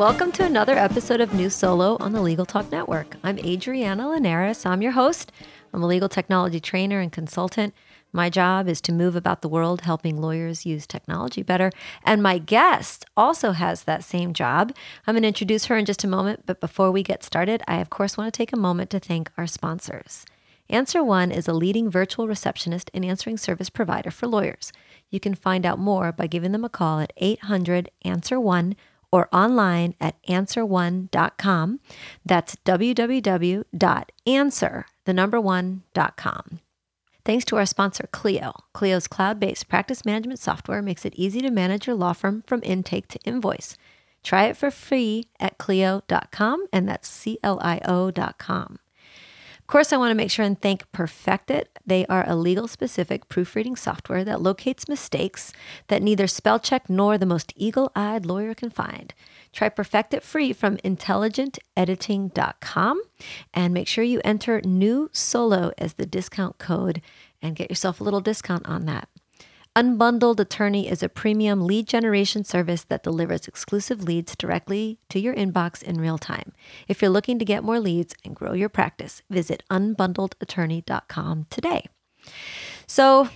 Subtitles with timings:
[0.00, 3.18] Welcome to another episode of New Solo on the Legal Talk Network.
[3.22, 4.64] I'm Adriana Linares.
[4.64, 5.30] I'm your host.
[5.74, 7.74] I'm a legal technology trainer and consultant.
[8.10, 11.70] My job is to move about the world helping lawyers use technology better.
[12.02, 14.74] And my guest also has that same job.
[15.06, 16.46] I'm going to introduce her in just a moment.
[16.46, 19.30] But before we get started, I, of course, want to take a moment to thank
[19.36, 20.24] our sponsors.
[20.70, 24.72] Answer One is a leading virtual receptionist and answering service provider for lawyers.
[25.10, 28.76] You can find out more by giving them a call at 800 Answer One
[29.12, 31.80] or online at answerone.com.
[32.24, 33.66] That's www.answer,
[35.04, 36.60] the number one.com.
[37.24, 38.52] Thanks to our sponsor, Clio.
[38.72, 42.60] Clio's cloud based practice management software makes it easy to manage your law firm from
[42.62, 43.76] intake to invoice.
[44.22, 48.78] Try it for free at Clio.com, and that's C L I O.com.
[49.70, 51.66] Of course, I want to make sure and thank PerfectIt.
[51.86, 55.52] They are a legal specific proofreading software that locates mistakes
[55.86, 59.14] that neither spell check nor the most eagle eyed lawyer can find.
[59.52, 63.02] Try PerfectIt free from intelligentediting.com
[63.54, 67.00] and make sure you enter new solo as the discount code
[67.40, 69.08] and get yourself a little discount on that.
[69.76, 75.32] Unbundled Attorney is a premium lead generation service that delivers exclusive leads directly to your
[75.32, 76.52] inbox in real time.
[76.88, 81.86] If you're looking to get more leads and grow your practice, visit unbundledattorney.com today.
[82.88, 83.28] So,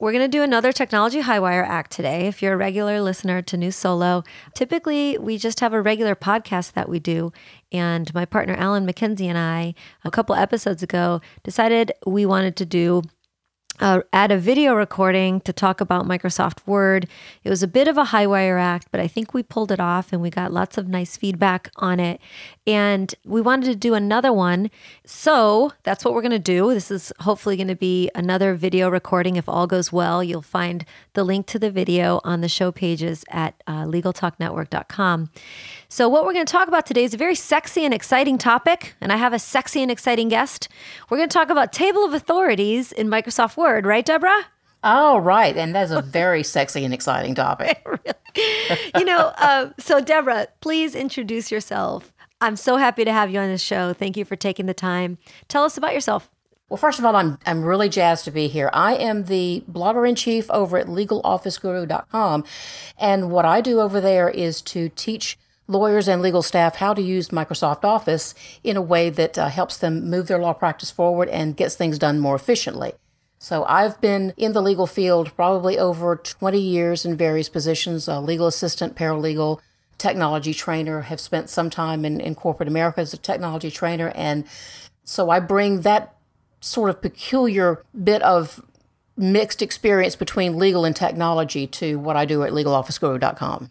[0.00, 2.26] we're going to do another Technology Highwire Act today.
[2.26, 6.72] If you're a regular listener to New Solo, typically we just have a regular podcast
[6.72, 7.32] that we do.
[7.70, 9.74] And my partner, Alan McKenzie, and I,
[10.04, 13.02] a couple episodes ago, decided we wanted to do
[13.80, 17.08] uh, add a video recording to talk about Microsoft Word.
[17.42, 19.80] It was a bit of a high wire act, but I think we pulled it
[19.80, 22.20] off and we got lots of nice feedback on it.
[22.66, 24.70] And we wanted to do another one.
[25.04, 26.72] So that's what we're going to do.
[26.72, 29.34] This is hopefully going to be another video recording.
[29.34, 30.84] If all goes well, you'll find
[31.14, 35.30] the link to the video on the show pages at uh, legaltalknetwork.com.
[35.88, 38.94] So, what we're going to talk about today is a very sexy and exciting topic.
[39.00, 40.68] And I have a sexy and exciting guest.
[41.10, 44.46] We're going to talk about table of authorities in Microsoft Word, right, Deborah?
[44.84, 45.56] Oh, right.
[45.56, 47.86] And that's a very sexy and exciting topic.
[48.96, 52.11] you know, uh, so Deborah, please introduce yourself.
[52.42, 53.92] I'm so happy to have you on the show.
[53.92, 55.16] Thank you for taking the time.
[55.46, 56.28] Tell us about yourself.
[56.68, 58.68] Well, first of all, I'm I'm really jazzed to be here.
[58.72, 62.44] I am the blogger in chief over at legalofficeguru.com,
[62.98, 65.38] and what I do over there is to teach
[65.68, 69.76] lawyers and legal staff how to use Microsoft Office in a way that uh, helps
[69.76, 72.94] them move their law practice forward and gets things done more efficiently.
[73.38, 78.18] So I've been in the legal field probably over 20 years in various positions, a
[78.18, 79.60] legal assistant, paralegal,
[80.02, 84.12] technology trainer, have spent some time in, in corporate America as a technology trainer.
[84.16, 84.44] And
[85.04, 86.16] so I bring that
[86.60, 88.62] sort of peculiar bit of
[89.16, 93.70] mixed experience between legal and technology to what I do at legalofficeguru.com.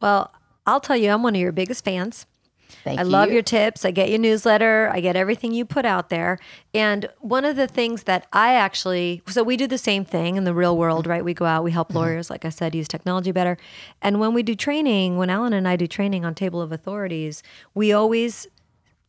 [0.00, 0.32] Well,
[0.66, 2.26] I'll tell you, I'm one of your biggest fans.
[2.84, 3.08] Thank I you.
[3.08, 3.84] love your tips.
[3.84, 4.90] I get your newsletter.
[4.92, 6.38] I get everything you put out there.
[6.74, 10.44] And one of the things that I actually, so we do the same thing in
[10.44, 11.24] the real world, right?
[11.24, 11.98] We go out, we help Mm-hmm.
[11.98, 13.58] lawyers, like I said, use technology better.
[14.00, 17.42] And when we do training, when Alan and I do training on Table of Authorities,
[17.74, 18.46] we always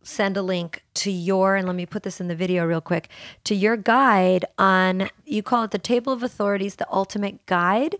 [0.05, 3.07] send a link to your and let me put this in the video real quick
[3.45, 7.95] to your guide on you call it the table of authorities the ultimate guide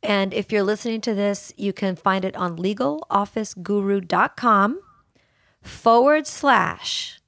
[0.00, 4.80] and if you're listening to this you can find it on legalofficeguru.com
[5.68, 7.20] forward slash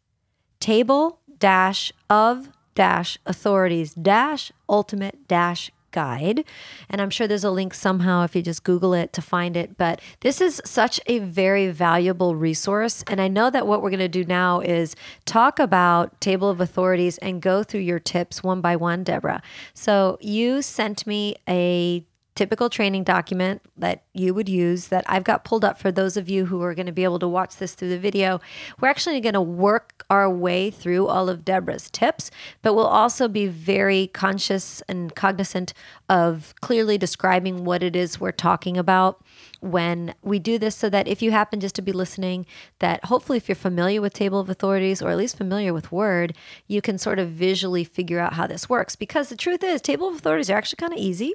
[0.58, 6.44] table dash of dash authorities dash ultimate dash guide.
[6.88, 9.76] And i'm sure there's a link somehow if you just google it to find it.
[9.76, 13.02] But this is such a very valuable resource.
[13.08, 14.94] And i know that what we're going to do now is
[15.24, 19.42] talk about table of authorities and go through your tips one by one deborah.
[19.74, 22.04] So you sent me a
[22.40, 26.30] typical training document that you would use that I've got pulled up for those of
[26.30, 28.40] you who are going to be able to watch this through the video.
[28.80, 32.30] We're actually going to work our way through all of Deborah's tips,
[32.62, 35.74] but we'll also be very conscious and cognizant
[36.08, 39.22] of clearly describing what it is we're talking about
[39.60, 42.46] when we do this so that if you happen just to be listening
[42.78, 46.34] that hopefully if you're familiar with table of authorities or at least familiar with word
[46.66, 50.08] you can sort of visually figure out how this works because the truth is table
[50.08, 51.34] of authorities are actually kind of easy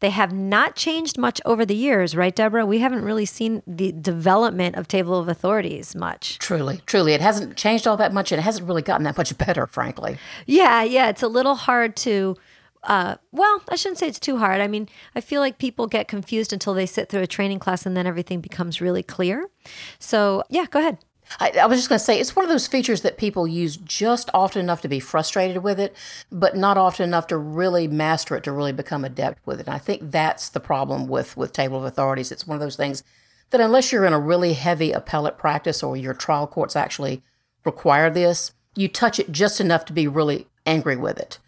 [0.00, 2.64] They have not changed much over the years, right, Deborah?
[2.64, 6.38] We haven't really seen the development of table of authorities much.
[6.38, 7.14] Truly, truly.
[7.14, 8.30] It hasn't changed all that much.
[8.30, 10.18] and It hasn't really gotten that much better, frankly.
[10.46, 11.08] Yeah, yeah.
[11.08, 12.36] It's a little hard to
[12.84, 14.60] uh, well, I shouldn't say it's too hard.
[14.60, 17.84] I mean, I feel like people get confused until they sit through a training class
[17.84, 19.48] and then everything becomes really clear.
[19.98, 20.98] So, yeah, go ahead.
[21.40, 23.76] I, I, was just going to say it's one of those features that people use
[23.76, 25.94] just often enough to be frustrated with it,
[26.32, 29.66] but not often enough to really master it to really become adept with it.
[29.66, 32.32] And I think that's the problem with with table of authorities.
[32.32, 33.02] It's one of those things
[33.50, 37.22] that unless you're in a really heavy appellate practice or your trial courts actually
[37.64, 41.38] require this, you touch it just enough to be really angry with it,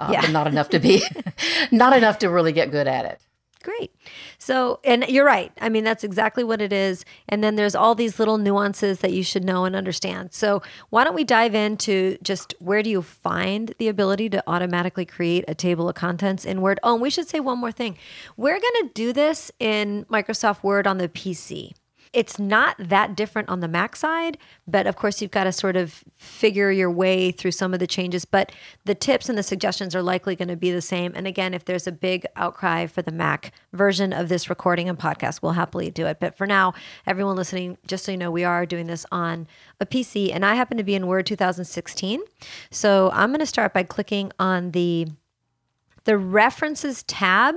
[0.00, 0.20] uh, yeah.
[0.20, 1.02] but not enough to be
[1.70, 3.20] not enough to really get good at it.
[3.68, 3.94] Great.
[4.38, 5.52] So, and you're right.
[5.60, 7.04] I mean, that's exactly what it is.
[7.28, 10.32] And then there's all these little nuances that you should know and understand.
[10.32, 15.04] So, why don't we dive into just where do you find the ability to automatically
[15.04, 16.80] create a table of contents in Word?
[16.82, 17.98] Oh, and we should say one more thing.
[18.38, 21.74] We're going to do this in Microsoft Word on the PC.
[22.12, 25.76] It's not that different on the Mac side, but of course, you've got to sort
[25.76, 28.24] of figure your way through some of the changes.
[28.24, 28.52] But
[28.84, 31.12] the tips and the suggestions are likely going to be the same.
[31.14, 34.98] And again, if there's a big outcry for the Mac version of this recording and
[34.98, 36.18] podcast, we'll happily do it.
[36.20, 36.74] But for now,
[37.06, 39.46] everyone listening, just so you know, we are doing this on
[39.80, 42.20] a PC, and I happen to be in Word 2016.
[42.70, 45.08] So I'm going to start by clicking on the
[46.08, 47.56] the references tab.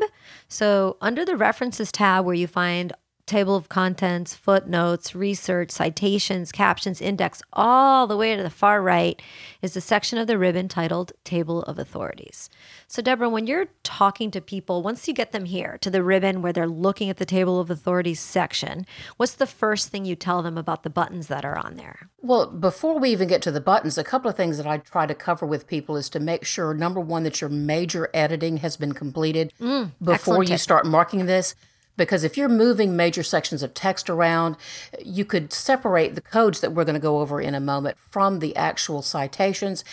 [0.49, 2.91] So, under the references tab, where you find
[3.31, 9.21] table of contents, footnotes, research, citations, captions, index, all the way to the far right
[9.61, 12.49] is the section of the ribbon titled Table of Authorities.
[12.87, 16.41] So, Deborah, when you're talking to people, once you get them here to the ribbon
[16.41, 18.85] where they're looking at the Table of Authorities section,
[19.15, 22.09] what's the first thing you tell them about the buttons that are on there?
[22.21, 25.05] Well, before we even get to the buttons, a couple of things that I try
[25.05, 28.75] to cover with people is to make sure number one, that your major editing has
[28.75, 30.59] been completed mm, before you tip.
[30.59, 31.55] start marking this
[31.97, 34.55] because if you're moving major sections of text around,
[35.03, 38.39] you could separate the codes that we're going to go over in a moment from
[38.39, 39.83] the actual citations,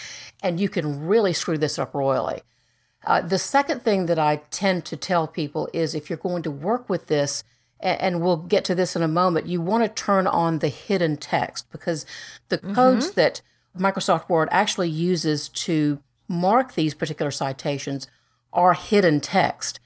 [0.43, 2.43] and you can really screw this up royally.
[3.05, 6.51] Uh, the second thing that I tend to tell people is if you're going to
[6.51, 7.45] work with this,
[7.81, 11.17] and we'll get to this in a moment, you want to turn on the hidden
[11.17, 12.05] text because
[12.49, 12.75] the mm-hmm.
[12.75, 13.41] codes that
[13.79, 18.09] Microsoft Word actually uses to mark these particular citations
[18.53, 19.79] are hidden text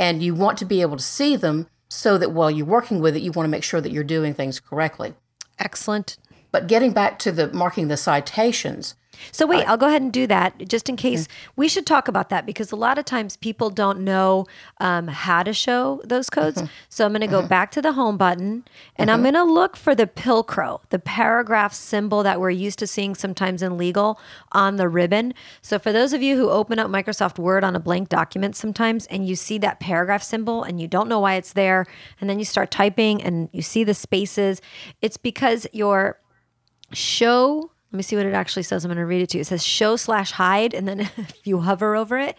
[0.00, 3.14] and you want to be able to see them so that while you're working with
[3.14, 5.14] it, you want to make sure that you're doing things correctly.
[5.58, 6.16] Excellent.
[6.50, 8.94] But getting back to the marking the citations,
[9.32, 11.24] so wait, I'll go ahead and do that just in case.
[11.24, 11.52] Mm-hmm.
[11.56, 14.46] We should talk about that because a lot of times people don't know
[14.78, 16.58] um, how to show those codes.
[16.58, 16.72] Mm-hmm.
[16.88, 17.48] So I'm going to go mm-hmm.
[17.48, 18.64] back to the home button
[18.96, 19.34] and I'm mm-hmm.
[19.34, 23.62] going to look for the Pilcrow, the paragraph symbol that we're used to seeing sometimes
[23.62, 24.20] in legal
[24.52, 25.34] on the ribbon.
[25.62, 29.06] So for those of you who open up Microsoft Word on a blank document sometimes
[29.06, 31.86] and you see that paragraph symbol and you don't know why it's there,
[32.20, 34.60] and then you start typing and you see the spaces,
[35.02, 36.18] it's because your
[36.92, 38.84] show let me see what it actually says.
[38.84, 39.42] I'm going to read it to you.
[39.42, 40.74] It says show slash hide.
[40.74, 42.36] And then if you hover over it,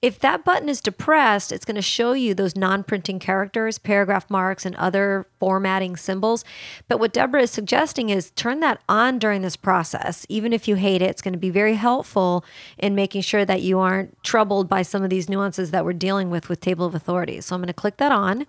[0.00, 4.30] if that button is depressed, it's going to show you those non printing characters, paragraph
[4.30, 6.44] marks, and other formatting symbols.
[6.86, 10.24] But what Deborah is suggesting is turn that on during this process.
[10.28, 12.44] Even if you hate it, it's going to be very helpful
[12.78, 16.30] in making sure that you aren't troubled by some of these nuances that we're dealing
[16.30, 17.46] with with Table of Authorities.
[17.46, 18.46] So I'm going to click that on.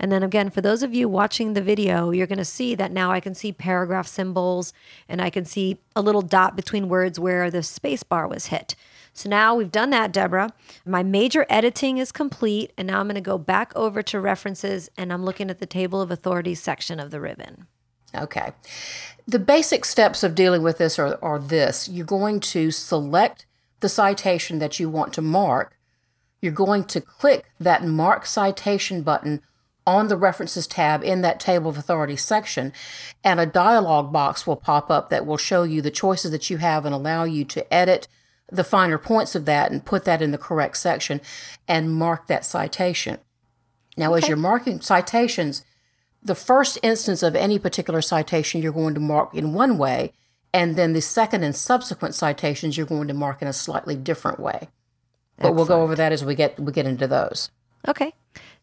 [0.00, 2.92] And then again, for those of you watching the video, you're going to see that
[2.92, 4.72] now I can see paragraph symbols
[5.08, 8.74] and I can see a little dot between words where the space bar was hit.
[9.12, 10.52] So now we've done that, Deborah.
[10.86, 12.72] My major editing is complete.
[12.78, 15.66] And now I'm going to go back over to references and I'm looking at the
[15.66, 17.66] table of authorities section of the ribbon.
[18.14, 18.52] Okay.
[19.26, 23.44] The basic steps of dealing with this are, are this you're going to select
[23.80, 25.76] the citation that you want to mark.
[26.40, 29.42] You're going to click that Mark Citation button
[29.88, 32.74] on the References tab in that Table of Authority section,
[33.24, 36.58] and a dialog box will pop up that will show you the choices that you
[36.58, 38.06] have and allow you to edit
[38.52, 41.22] the finer points of that and put that in the correct section
[41.66, 43.18] and mark that citation.
[43.96, 44.24] Now, okay.
[44.24, 45.64] as you're marking citations,
[46.22, 50.12] the first instance of any particular citation you're going to mark in one way,
[50.52, 54.38] and then the second and subsequent citations you're going to mark in a slightly different
[54.38, 54.68] way.
[55.38, 55.56] But Excellent.
[55.56, 57.50] we'll go over that as we get we get into those.
[57.86, 58.12] Okay.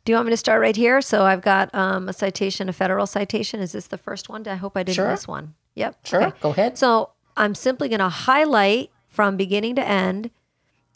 [0.06, 1.02] Do you want me to start right here?
[1.02, 3.60] So I've got um, a citation, a federal citation.
[3.60, 4.48] Is this the first one?
[4.48, 5.10] I hope I didn't sure.
[5.10, 5.56] miss one.
[5.74, 6.06] Yep.
[6.06, 6.24] Sure.
[6.24, 6.38] Okay.
[6.42, 6.78] Go ahead.
[6.78, 10.30] So I'm simply going to highlight from beginning to end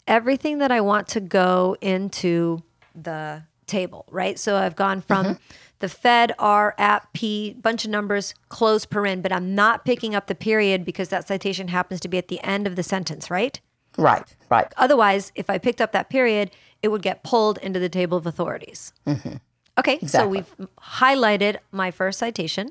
[0.06, 2.62] everything that I want to go into
[2.94, 4.38] the table, right?
[4.38, 5.42] So I've gone from mm-hmm.
[5.80, 10.28] the Fed R app P bunch of numbers close paren, but I'm not picking up
[10.28, 13.60] the period because that citation happens to be at the end of the sentence, right?
[13.98, 14.72] Right, right.
[14.76, 16.50] Otherwise, if I picked up that period,
[16.82, 18.92] it would get pulled into the table of authorities.
[19.06, 19.34] Mm-hmm.
[19.78, 22.70] Okay, so we've highlighted my first citation.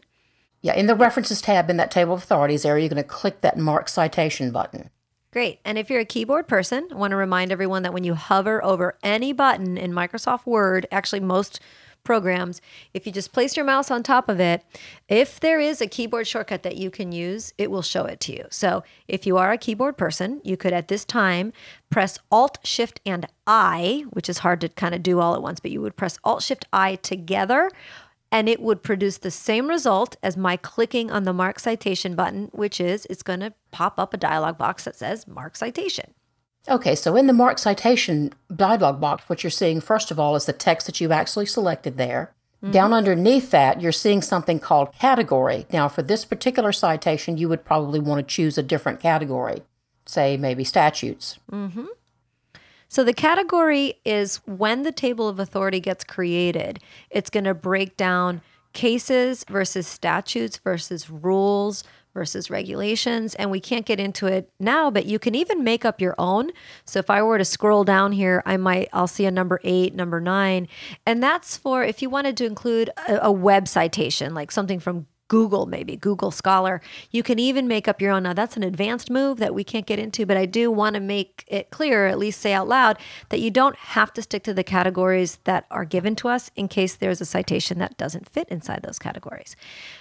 [0.62, 3.42] Yeah, in the references tab in that table of authorities area, you're going to click
[3.42, 4.89] that mark citation button.
[5.32, 5.60] Great.
[5.63, 8.63] And if you're a keyboard person, I want to remind everyone that when you hover
[8.63, 11.60] over any button in Microsoft Word, actually most
[12.03, 12.62] programs,
[12.94, 14.63] if you just place your mouse on top of it,
[15.08, 18.34] if there is a keyboard shortcut that you can use, it will show it to
[18.34, 18.46] you.
[18.50, 21.53] So if you are a keyboard person, you could at this time
[21.89, 25.60] press Alt, Shift, and I, which is hard to kind of do all at once,
[25.60, 27.70] but you would press Alt, Shift, I together
[28.32, 32.50] and it would produce the same result as my clicking on the mark citation button,
[32.51, 36.13] which is it's going to pop up a dialog box that says mark citation.
[36.69, 40.45] Okay, so in the mark citation dialog box, what you're seeing first of all is
[40.45, 42.31] the text that you actually selected there.
[42.63, 42.71] Mm-hmm.
[42.71, 45.65] Down underneath that, you're seeing something called category.
[45.71, 49.63] Now, for this particular citation, you would probably want to choose a different category,
[50.05, 51.39] say maybe statutes.
[51.51, 51.85] Mm-hmm.
[52.89, 57.95] So the category is when the table of authority gets created, it's going to break
[57.95, 58.41] down
[58.73, 61.83] cases versus statutes versus rules
[62.13, 66.01] versus regulations and we can't get into it now but you can even make up
[66.01, 66.51] your own.
[66.85, 69.93] So if i were to scroll down here i might i'll see a number eight
[69.95, 70.67] number nine
[71.05, 75.07] and that's for if you wanted to include a, a web citation like something from
[75.29, 76.81] Google, maybe Google Scholar.
[77.12, 78.24] You can even make up your own.
[78.24, 81.00] Now, that's an advanced move that we can't get into, but I do want to
[81.00, 82.98] make it clear, at least say out loud,
[83.29, 86.67] that you don't have to stick to the categories that are given to us in
[86.67, 89.55] case there's a citation that doesn't fit inside those categories.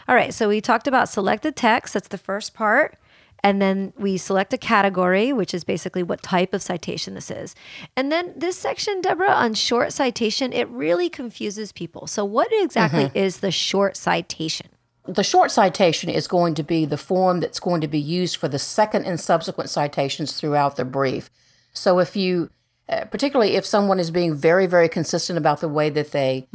[0.08, 1.94] All right, so we talked about selected text.
[1.94, 2.98] That's the first part.
[3.42, 7.54] And then we select a category, which is basically what type of citation this is.
[7.96, 12.06] And then this section, Deborah, on short citation, it really confuses people.
[12.06, 13.16] So, what exactly mm-hmm.
[13.16, 14.68] is the short citation?
[15.08, 18.46] The short citation is going to be the form that's going to be used for
[18.46, 21.30] the second and subsequent citations throughout the brief.
[21.72, 22.50] So if you,
[22.90, 26.46] uh, particularly if someone is being very, very consistent about the way that they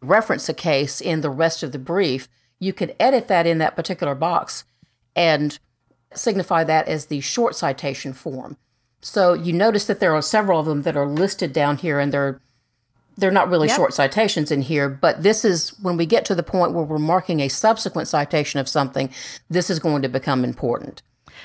[0.00, 2.26] reference a case in the rest of the brief,
[2.58, 4.64] you could edit that in that particular box
[5.14, 5.58] and
[6.14, 8.56] signify that as the short citation form.
[9.02, 12.12] So you notice that there are several of them that are listed down here and
[12.12, 12.40] they're
[13.20, 13.76] they're not really Yep.
[13.76, 16.98] short citations in here, but this is when we get to the point where we're
[16.98, 19.10] marking a subsequent citation of something,
[19.48, 21.02] this is going to become important.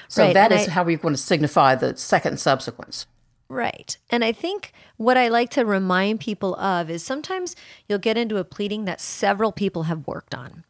[0.08, 3.06] So Right, that and is I- how we're going to signify the second subsequence.
[3.48, 3.98] Right.
[4.10, 7.56] And I think what I like to remind people of is sometimes
[7.88, 10.64] you'll get into a pleading that several people have worked on.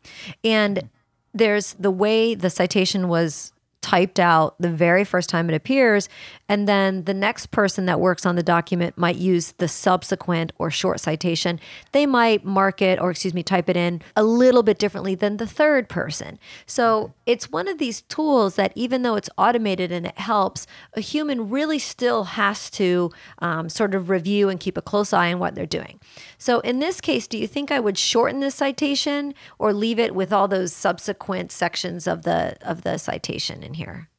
[0.44, 0.90] And
[1.34, 3.54] there's the way the citation was
[3.86, 6.10] typed out the very first time it appears.
[6.50, 10.72] And then the next person that works on the document might use the subsequent or
[10.72, 11.60] short citation.
[11.92, 15.38] They might mark it or, excuse me, type it in a little bit differently than
[15.38, 16.40] the third person.
[16.66, 21.02] So it's one of these tools that, even though it's automated and it helps, a
[21.02, 25.38] human really still has to um, sort of review and keep a close eye on
[25.38, 26.00] what they're doing.
[26.40, 30.16] So in this case, do you think I would shorten this citation or leave it
[30.16, 34.10] with all those subsequent sections of the of the citation in here?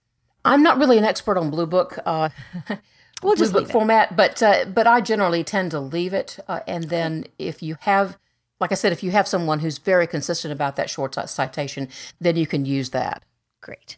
[0.45, 1.99] I'm not really an expert on Blue Book.
[2.07, 2.29] Uh,
[3.23, 3.73] We'll Blue just Book leave it.
[3.73, 6.39] format, but uh, but I generally tend to leave it.
[6.47, 8.19] Uh, and then if you have,
[8.61, 11.89] like I said, if you have someone who's very consistent about that short citation,
[12.21, 13.25] then you can use that.
[13.63, 13.97] Great.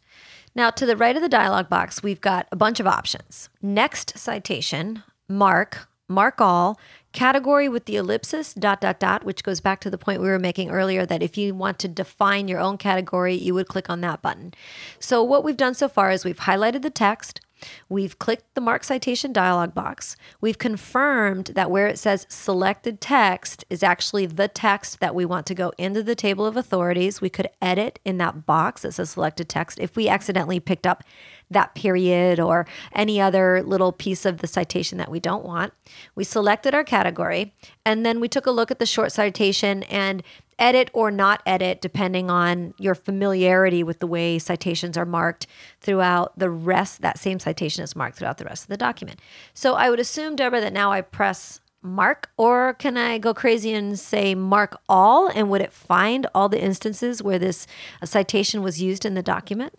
[0.55, 3.49] Now, to the right of the dialog box, we've got a bunch of options.
[3.61, 6.79] Next citation, mark, mark all,
[7.19, 10.39] category with the ellipsis, dot, dot, dot, which goes back to the point we were
[10.39, 14.01] making earlier that if you want to define your own category, you would click on
[14.03, 14.55] that button.
[15.01, 17.41] So, what we've done so far is we've highlighted the text.
[17.88, 20.17] We've clicked the mark citation dialog box.
[20.41, 25.47] We've confirmed that where it says selected text is actually the text that we want
[25.47, 27.21] to go into the table of authorities.
[27.21, 31.05] We could edit in that box that says selected text if we accidentally picked up
[31.50, 35.73] that period or any other little piece of the citation that we don't want.
[36.15, 40.23] We selected our category and then we took a look at the short citation and
[40.59, 45.47] edit or not edit depending on your familiarity with the way citations are marked
[45.81, 49.21] throughout the rest that same citation is marked throughout the rest of the document
[49.55, 53.73] so i would assume deborah that now i press mark or can i go crazy
[53.73, 57.67] and say mark all and would it find all the instances where this
[58.03, 59.73] uh, citation was used in the document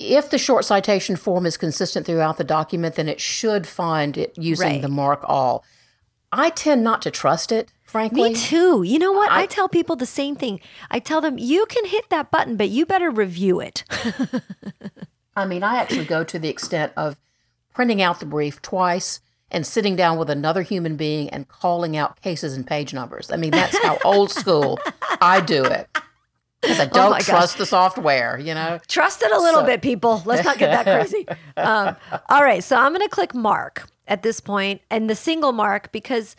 [0.00, 4.32] If the short citation form is consistent throughout the document, then it should find it
[4.38, 4.82] using Right.
[4.82, 5.64] the mark all.
[6.30, 8.30] I tend not to trust it, frankly.
[8.30, 8.82] Me too.
[8.84, 9.30] You know what?
[9.32, 10.60] I, tell people the same thing.
[10.90, 13.84] I tell them, you can hit that button, but you better review it.
[15.36, 17.16] I mean, I actually go to the extent of
[17.74, 22.20] printing out the brief twice and sitting down with another human being and calling out
[22.20, 23.30] cases and page numbers.
[23.30, 24.78] I mean, that's how old school
[25.20, 25.88] I do it.
[26.60, 27.24] Because I Oh don't gosh.
[27.26, 28.80] trust the software, you know?
[28.88, 30.22] Trust it a little So- bit, people.
[30.26, 31.24] Let's not get that crazy.
[31.56, 31.94] Um,
[32.28, 32.64] all right.
[32.64, 36.34] So I'm going to click mark at this point and the single mark because,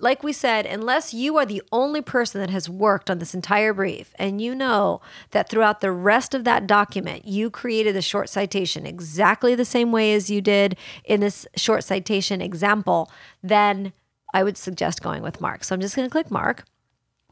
[0.00, 3.72] like we said, unless you are the only person that has worked on this entire
[3.72, 8.28] brief and you know that throughout the rest of that document, you created the short
[8.28, 13.10] citation exactly the same way as you did in this short citation example,
[13.42, 13.92] then
[14.32, 15.64] I would suggest going with mark.
[15.64, 16.64] So I'm just going to click mark.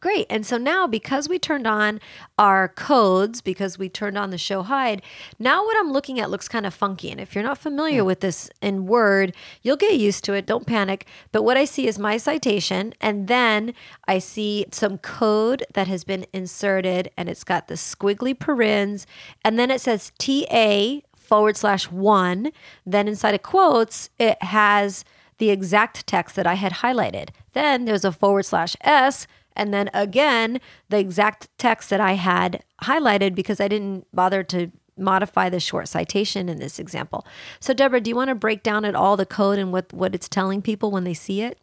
[0.01, 0.27] Great.
[0.31, 2.01] And so now, because we turned on
[2.39, 5.03] our codes, because we turned on the show hide,
[5.39, 7.11] now what I'm looking at looks kind of funky.
[7.11, 8.07] And if you're not familiar hmm.
[8.07, 10.47] with this in Word, you'll get used to it.
[10.47, 11.07] Don't panic.
[11.33, 13.75] But what I see is my citation, and then
[14.07, 19.07] I see some code that has been inserted, and it's got the squiggly parens,
[19.45, 22.53] and then it says TA forward slash one.
[22.87, 25.05] Then inside of quotes, it has
[25.39, 27.31] the exact text that I had highlighted.
[27.53, 29.27] Then there's a forward slash S
[29.59, 34.71] and then again, the exact text that I had highlighted because I didn't bother to
[34.97, 37.27] modify the short citation in this example.
[37.61, 40.15] So, Deborah, do you want to break down at all the code and what, what
[40.15, 41.59] it's telling people when they see it?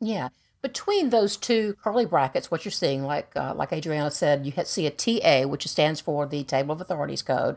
[0.00, 0.28] Yeah.
[0.62, 4.86] Between those two curly brackets, what you're seeing, like uh, like Adriana said, you see
[4.86, 7.56] a TA, which stands for the Table of Authorities Code,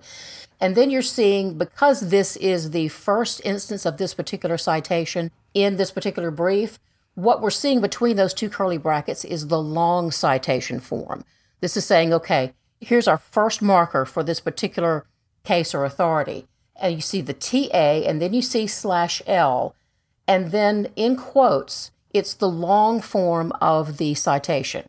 [0.62, 5.76] and then you're seeing because this is the first instance of this particular citation in
[5.76, 6.80] this particular brief,
[7.16, 11.24] what we're seeing between those two curly brackets is the long citation form.
[11.62, 15.06] This is saying, okay, here's our first marker for this particular
[15.44, 19.76] case or authority, and you see the TA, and then you see slash L,
[20.28, 24.88] and then in quotes, it's the long form of the citation.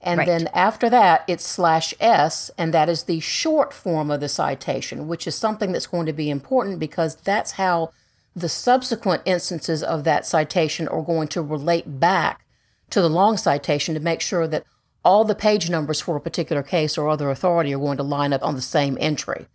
[0.00, 0.26] And Right.
[0.26, 5.08] then after that, it's slash S, and that is the short form of the citation,
[5.08, 7.90] which is something that's going to be important because that's how
[8.34, 12.44] the subsequent instances of that citation are going to relate back
[12.90, 14.64] to the long citation to make sure that
[15.04, 18.32] all the page numbers for a particular case or other authority are going to line
[18.32, 19.46] up on the same entry.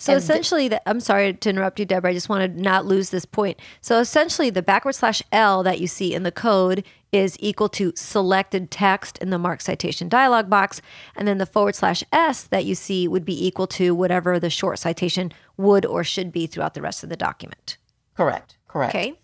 [0.00, 2.10] So And essentially, the, I'm sorry to interrupt you, Deborah.
[2.10, 3.58] I just want to not lose this point.
[3.80, 7.92] So essentially, the backward slash L that you see in the code is equal to
[7.96, 10.80] selected text in the mark citation dialog box,
[11.16, 14.50] and then the forward slash S that you see would be equal to whatever the
[14.50, 17.76] short citation would or should be throughout the rest of the document.
[18.18, 18.96] Correct, correct.
[18.96, 19.14] Okay.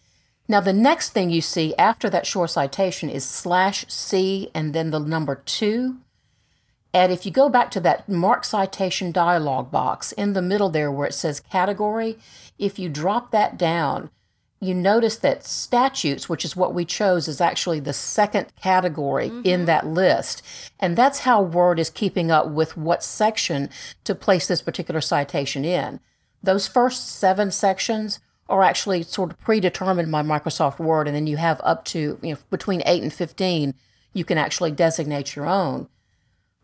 [0.46, 4.92] Now, the next thing you see after that short citation is slash C and then
[4.92, 5.96] the number two.
[6.92, 10.92] And if you go back to that mark citation dialog box in the middle there
[10.92, 12.18] where it says category,
[12.57, 14.11] if you drop that down,
[14.61, 19.42] you notice that statutes, which is what we chose, is actually the second category mm-hmm.
[19.44, 20.40] in that list.
[20.78, 23.70] And that's how Word is keeping up with what section
[24.04, 25.98] to place this particular citation in.
[26.44, 31.37] Those first seven sections are actually sort of predetermined by Microsoft Word, and then you
[31.37, 33.74] have up to you know between eight and fifteen.
[34.12, 35.88] You can actually designate your own,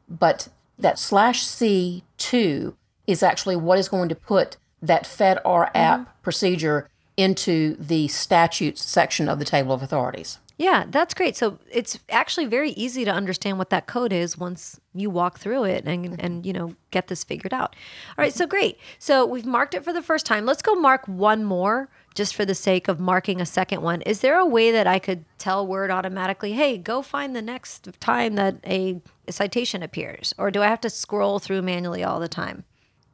[0.08, 6.00] but that slash C two is actually what is going to put that FedR app
[6.00, 6.10] mm-hmm.
[6.22, 10.38] procedure into the statutes section of the Table of Authorities.
[10.60, 11.38] Yeah, that's great.
[11.38, 15.64] So it's actually very easy to understand what that code is once you walk through
[15.64, 16.14] it and mm-hmm.
[16.18, 17.74] and you know get this figured out.
[18.10, 18.78] All right, so great.
[18.98, 20.44] So we've marked it for the first time.
[20.44, 24.02] Let's go mark one more just for the sake of marking a second one.
[24.02, 27.88] Is there a way that I could tell Word automatically, "Hey, go find the next
[27.98, 32.28] time that a citation appears?" Or do I have to scroll through manually all the
[32.28, 32.64] time?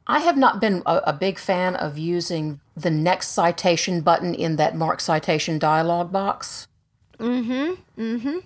[0.05, 4.57] I have not been a, a big fan of using the next citation button in
[4.57, 6.67] that mark citation dialog box.
[7.19, 8.01] Mm-hmm.
[8.01, 8.37] Mm-hmm.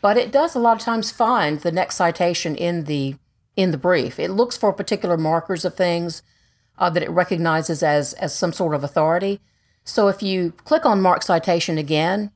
[0.00, 3.16] But it does a lot of times find the next citation in the
[3.56, 4.18] in the brief.
[4.18, 6.22] It looks for particular markers of things
[6.78, 9.40] uh, that it recognizes as as some sort of authority.
[9.84, 12.30] So if you click on mark citation again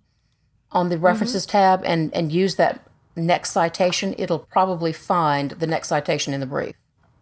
[0.70, 2.80] on the references tab and and use that
[3.16, 6.74] next citation, it'll probably find the next citation in the brief.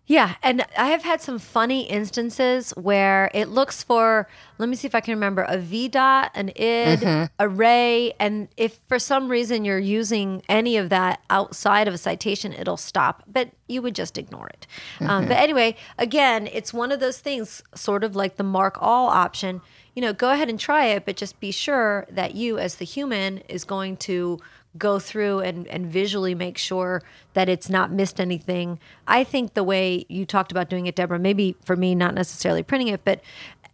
[0.08, 4.86] Yeah, and I have had some funny instances where it looks for, let me see
[4.86, 9.64] if I can remember, a V dot, an id, array, and if for some reason
[9.64, 14.16] you're using any of that outside of a citation, it'll stop, but you would just
[14.16, 14.68] ignore it.
[15.00, 19.08] Um, but anyway, again, it's one of those things, sort of like the mark all
[19.08, 19.60] option.
[19.96, 22.84] You know, go ahead and try it, but just be sure that you, as the
[22.84, 24.38] human, is going to
[24.78, 27.02] go through and, and visually make sure
[27.34, 28.78] that it's not missed anything.
[29.06, 32.62] I think the way you talked about doing it, Deborah, maybe for me, not necessarily
[32.62, 33.20] printing it, but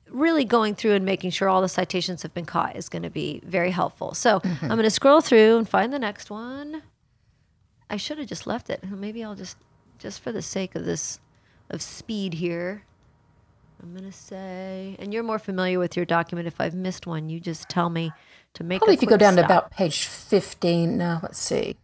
[0.08, 3.10] really going through and making sure all the citations have been caught is going to
[3.10, 4.14] be very helpful.
[4.14, 4.64] So mm-hmm.
[4.64, 6.82] I'm going to scroll through and find the next one.
[7.88, 8.84] I should have just left it.
[8.84, 9.56] Maybe I'll just,
[9.98, 11.18] just for the sake of this,
[11.70, 12.84] of speed here.
[13.82, 16.46] I'm going to say, and you're more familiar with your document.
[16.46, 18.12] If I've missed one, you just tell me
[18.54, 20.96] to make Probably if you go down to about page 15.
[20.96, 21.76] Now let's see.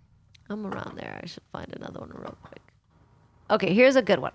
[0.51, 1.21] I'm around there.
[1.23, 2.63] I should find another one real quick.
[3.51, 4.33] Okay, here's a good one.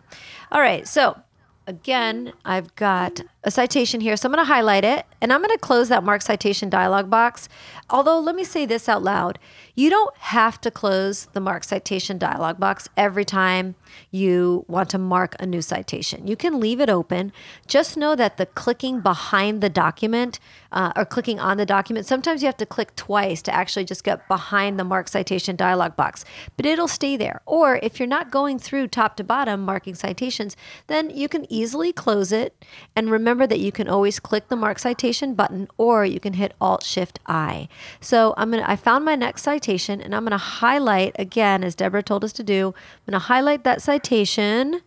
[0.51, 1.19] All right, so
[1.67, 4.17] again, I've got a citation here.
[4.17, 7.09] So I'm going to highlight it and I'm going to close that mark citation dialog
[7.09, 7.47] box.
[7.89, 9.39] Although, let me say this out loud
[9.75, 13.75] you don't have to close the mark citation dialog box every time
[14.12, 16.27] you want to mark a new citation.
[16.27, 17.32] You can leave it open.
[17.67, 20.39] Just know that the clicking behind the document
[20.71, 24.03] uh, or clicking on the document, sometimes you have to click twice to actually just
[24.03, 26.25] get behind the mark citation dialog box,
[26.58, 27.41] but it'll stay there.
[27.45, 31.93] Or if you're not going through top to bottom marking citations, then you can easily
[31.93, 36.19] close it and remember that you can always click the mark citation button or you
[36.19, 37.67] can hit Alt Shift I.
[38.01, 42.01] So I'm gonna I found my next citation and I'm gonna highlight again as Deborah
[42.03, 42.73] told us to do.
[42.75, 44.81] I'm gonna highlight that citation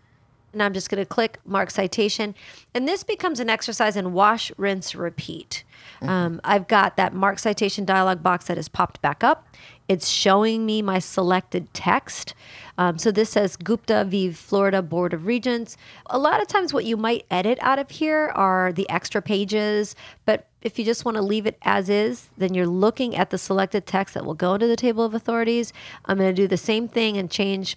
[0.56, 2.34] and I'm just going to click mark citation.
[2.72, 5.64] And this becomes an exercise in wash, rinse, repeat.
[5.96, 6.08] Mm-hmm.
[6.08, 9.54] Um, I've got that mark citation dialog box that has popped back up.
[9.86, 12.32] It's showing me my selected text.
[12.78, 14.32] Um, so this says Gupta v.
[14.32, 15.76] Florida Board of Regents.
[16.06, 19.94] A lot of times, what you might edit out of here are the extra pages,
[20.24, 23.36] but if you just want to leave it as is, then you're looking at the
[23.38, 25.74] selected text that will go into the table of authorities.
[26.06, 27.76] I'm going to do the same thing and change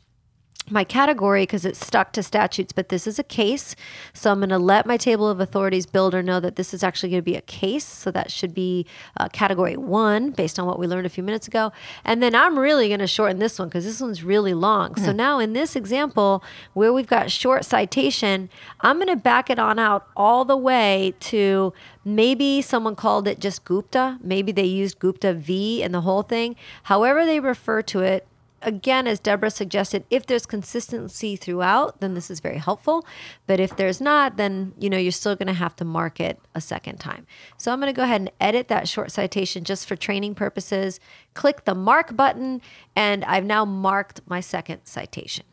[0.72, 3.76] my category because it's stuck to statutes, but this is a case.
[4.14, 7.10] So I'm going to let my table of authorities builder know that this is actually
[7.10, 7.86] going to be a case.
[7.86, 8.86] So that should be
[9.18, 11.72] uh, category one based on what we learned a few minutes ago.
[12.06, 14.92] And then I'm really going to shorten this one because this one's really long.
[14.92, 15.06] Mm-hmm.
[15.06, 18.50] So now in this example where we've got short citation,
[18.82, 21.74] I'm going to back it on out all the way to
[22.06, 24.18] maybe someone called it just Gupta.
[24.22, 26.56] Maybe they used Gupta V in the whole thing.
[26.84, 28.28] However they refer to it,
[28.62, 33.06] again, as Deborah suggested, if there's consistency throughout, then this is very helpful.
[33.48, 36.40] But if there's not, then you know you're still going to have to mark it
[36.56, 37.26] a second time.
[37.58, 41.00] So I'm going to go ahead and edit that short citation just for training purposes.
[41.34, 42.62] Click the mark button,
[42.96, 45.46] and I've now marked my second citation.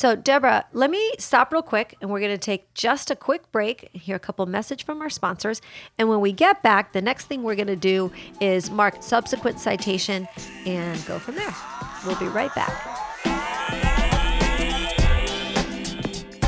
[0.00, 3.52] So, Deborah, let me stop real quick and we're going to take just a quick
[3.52, 5.60] break, and hear a couple message from our sponsors.
[5.98, 8.10] And when we get back, the next thing we're going to do
[8.40, 10.26] is mark subsequent citation
[10.64, 11.54] and go from there.
[12.06, 12.72] We'll be right back.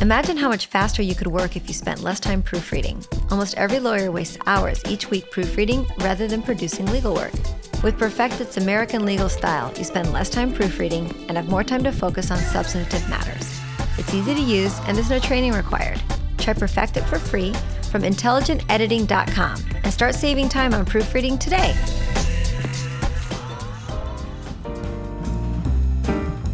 [0.00, 3.04] Imagine how much faster you could work if you spent less time proofreading.
[3.30, 7.34] Almost every lawyer wastes hours each week proofreading rather than producing legal work.
[7.82, 11.90] With PerfectIt's American legal style, you spend less time proofreading and have more time to
[11.90, 13.60] focus on substantive matters.
[13.98, 16.00] It's easy to use and there's no training required.
[16.38, 17.52] Try PerfectIt for free
[17.90, 21.74] from intelligentediting.com and start saving time on proofreading today.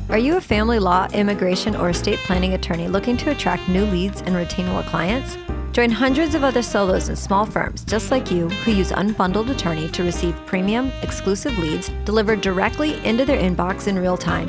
[0.09, 4.23] Are you a family law, immigration, or estate planning attorney looking to attract new leads
[4.23, 5.37] and retain more clients?
[5.79, 9.87] Join hundreds of other solos and small firms just like you who use Unbundled Attorney
[9.91, 14.49] to receive premium, exclusive leads delivered directly into their inbox in real time.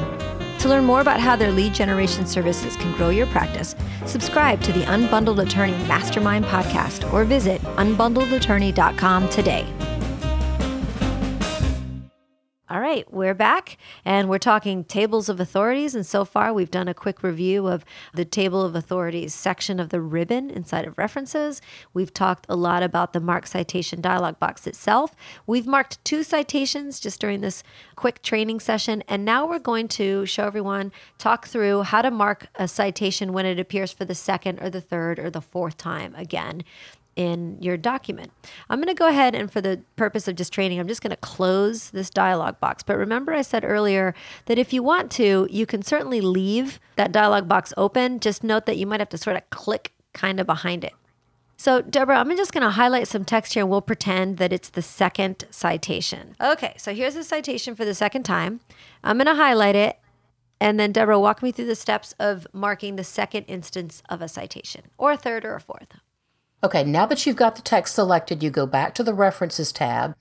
[0.57, 3.75] To learn more about how their lead generation services can grow your practice,
[4.07, 9.71] subscribe to the Unbundled Attorney Mastermind podcast or visit unbundledattorney.com today.
[12.71, 15.95] All right, we're back and we're talking tables of authorities.
[15.95, 19.89] And so far, we've done a quick review of the table of authorities section of
[19.89, 21.63] the ribbon inside of references.
[21.95, 25.15] We've talked a lot about the mark citation dialog box itself.
[25.47, 27.63] We've marked two citations just during this
[27.95, 29.03] quick training session.
[29.07, 33.47] And now we're going to show everyone, talk through how to mark a citation when
[33.47, 36.63] it appears for the second or the third or the fourth time again
[37.19, 38.31] in your document.
[38.69, 41.11] I'm going to go ahead and for the purpose of just training, I'm just going
[41.11, 42.81] to close this dialog box.
[42.81, 47.11] But remember I said earlier that if you want to, you can certainly leave that
[47.11, 48.21] dialog box open.
[48.21, 50.93] Just note that you might have to sort of click kind of behind it.
[51.57, 54.69] So, Deborah, I'm just going to highlight some text here and we'll pretend that it's
[54.69, 56.37] the second citation.
[56.39, 58.61] Okay, so here's the citation for the second time.
[59.03, 59.99] I'm going to highlight it.
[60.61, 64.29] And then, Deborah, walk me through the steps of marking the second instance of a
[64.29, 65.95] citation, or a third or a fourth.
[66.63, 70.15] Okay, now that you've got the text selected, you go back to the References tab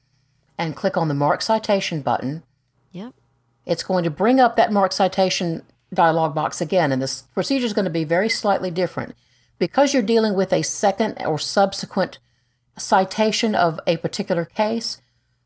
[0.57, 2.44] and click on the Mark Citation button.
[2.92, 3.14] Yep.
[3.66, 7.72] It's going to bring up that Mark Citation dialog box again, and this procedure is
[7.72, 9.14] going to be very slightly different.
[9.59, 12.18] Because you're dealing with a second or subsequent
[12.77, 15.01] citation of a particular case,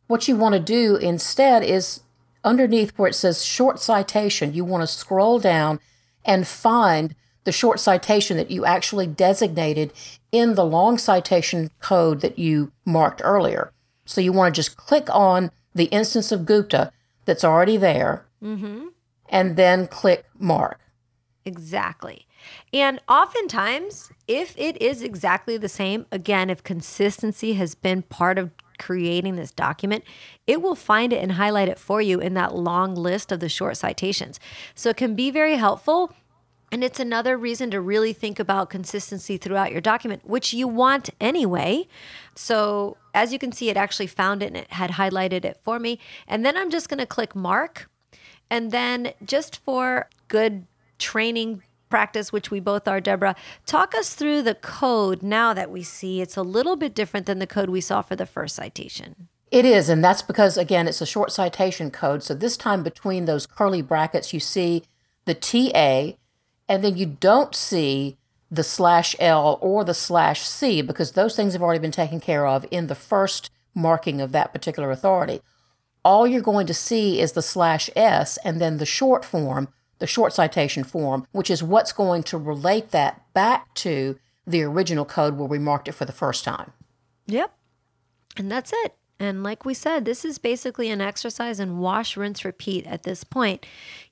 [0.06, 2.00] what you want to do instead is
[2.44, 5.80] underneath where it says short citation, you want to scroll down
[6.24, 9.92] and find the short citation that you actually designated
[10.30, 13.72] in the long citation code that you marked earlier.
[14.04, 16.92] So you want to just click on the instance of Gupta
[17.24, 18.86] that's already there mm-hmm.
[19.28, 20.80] and then click mark.
[21.44, 22.26] Exactly.
[22.72, 28.50] And oftentimes, if it is exactly the same, again, if consistency has been part of
[28.78, 30.02] creating this document,
[30.46, 33.48] it will find it and highlight it for you in that long list of the
[33.48, 34.40] short citations.
[34.74, 36.12] So it can be very helpful
[36.72, 41.10] And it's another reason to really think about consistency throughout your document, which you want
[41.20, 41.86] anyway.
[42.34, 45.78] So, as you can see, it actually found it and it had highlighted it for
[45.78, 45.98] me.
[46.26, 47.90] And then I'm just going to click mark.
[48.50, 50.66] And then, just for good
[50.98, 55.82] training practice, which we both are, Deborah, talk us through the code now that we
[55.82, 59.28] see it's a little bit different than the code we saw for the first citation.
[59.50, 62.22] It is, and that's because, again, it's a short citation code.
[62.22, 64.84] So this time between those curly brackets, you see
[65.26, 66.16] the TA,
[66.72, 68.16] and then you don't see
[68.50, 72.46] the slash L or the slash C because those things have already been taken care
[72.46, 75.42] of in the first marking of that particular authority.
[76.02, 80.06] All you're going to see is the slash S and then the short form, the
[80.06, 85.36] short citation form, which is what's going to relate that back to the original code
[85.36, 86.72] where we marked it for the first time.
[87.26, 87.54] Yep.
[88.38, 88.94] And that's it.
[89.22, 93.24] And like we said, this is basically an exercise in wash, rinse, repeat at this
[93.24, 93.64] point.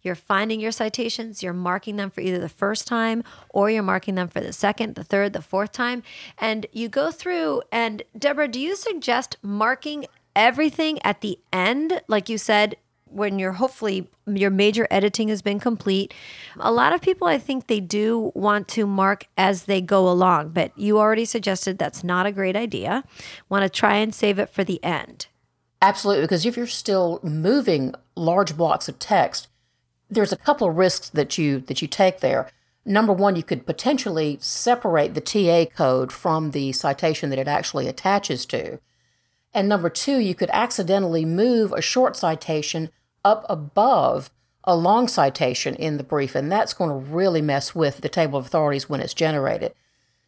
[0.02, 4.14] You're finding your citations, you're marking them for either the first time or you're marking
[4.14, 6.02] them for the second, the third, the fourth time.
[6.38, 12.00] And you go through, and Deborah, do you suggest marking everything at the end?
[12.06, 12.76] Like you said,
[13.10, 16.14] when you're hopefully your major editing has been complete.
[16.58, 20.50] A lot of people, I think they do want to mark as they go along,
[20.50, 23.04] but you already suggested that's not a great idea.
[23.48, 25.26] Want to try and save it for the end.
[25.82, 29.48] Absolutely, because if you're still moving large blocks of text,
[30.10, 32.50] there's a couple of risks that you that you take there.
[32.84, 37.86] Number one, you could potentially separate the TA code from the citation that it actually
[37.88, 38.78] attaches to.
[39.52, 42.90] And number two, you could accidentally move a short citation
[43.24, 44.30] up above
[44.64, 48.38] a long citation in the brief, and that's going to really mess with the table
[48.38, 49.74] of authorities when it's generated.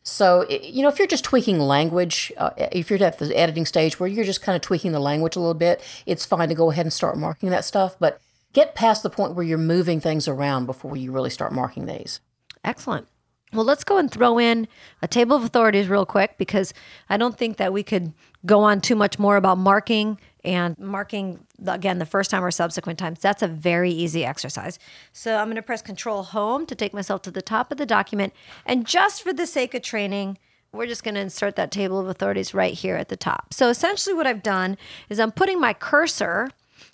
[0.03, 4.01] So, you know, if you're just tweaking language, uh, if you're at the editing stage
[4.01, 6.71] where you're just kind of tweaking the language a little bit, it's fine to go
[6.71, 7.97] ahead and start marking that stuff.
[8.01, 8.21] But
[8.53, 12.21] get past the point where you're moving things around before you really start marking these.
[12.65, 13.07] Excellent.
[13.53, 14.67] Well, let's go and throw in
[15.03, 16.73] a table of authorities real quick because
[17.11, 18.13] I don't think that we could
[18.47, 22.99] go on too much more about marking and marking again the first time or subsequent
[22.99, 23.21] times.
[23.21, 24.79] That's a very easy exercise.
[25.13, 27.87] So I'm going to press Control Home to take myself to the top of the
[27.87, 28.33] document.
[28.67, 30.39] And just for the sake of training,
[30.73, 33.53] we're just going to insert that table of authorities right here at the top.
[33.53, 34.77] So essentially, what I've done
[35.09, 36.49] is I'm putting my cursor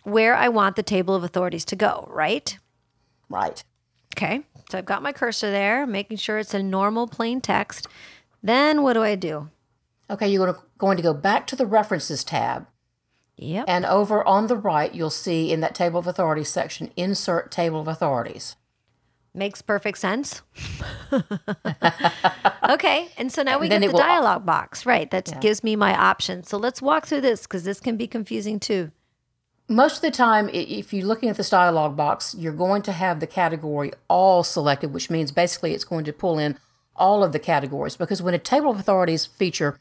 [0.05, 2.59] where I want the table of authorities to go, right?
[3.29, 3.63] Right.
[4.17, 4.43] Okay.
[4.71, 7.87] So I've got my cursor there, making sure it's a normal plain text.
[8.43, 9.49] Then what do I do?
[10.11, 12.67] Okay, you're going to go back to the References tab.
[13.41, 13.67] Yep.
[13.69, 17.81] And over on the right, you'll see in that Table of Authorities section, Insert Table
[17.81, 18.57] of Authorities.
[19.33, 20.43] Makes perfect sense.
[22.69, 25.11] okay, and so now we And get the will- dialog box, right?
[25.11, 25.39] That Yeah.
[25.39, 26.49] gives me my options.
[26.49, 28.91] So let's walk through this because this can be confusing too.
[29.69, 33.21] Most of the time, if you're looking at this dialog box, you're going to have
[33.21, 36.59] the category all selected, which means basically it's going to pull in
[36.97, 37.95] all of the categories.
[37.97, 39.79] Because when a table of authorities feature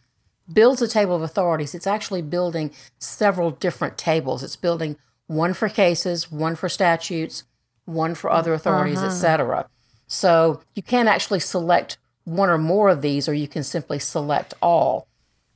[0.51, 4.43] builds a table of authorities, it's actually building several different tables.
[4.43, 7.43] It's building one for cases, one for statutes,
[7.85, 9.67] one for other authorities, etc.
[10.07, 14.53] So you can actually select one or more of these, or you can simply select
[14.61, 15.07] all.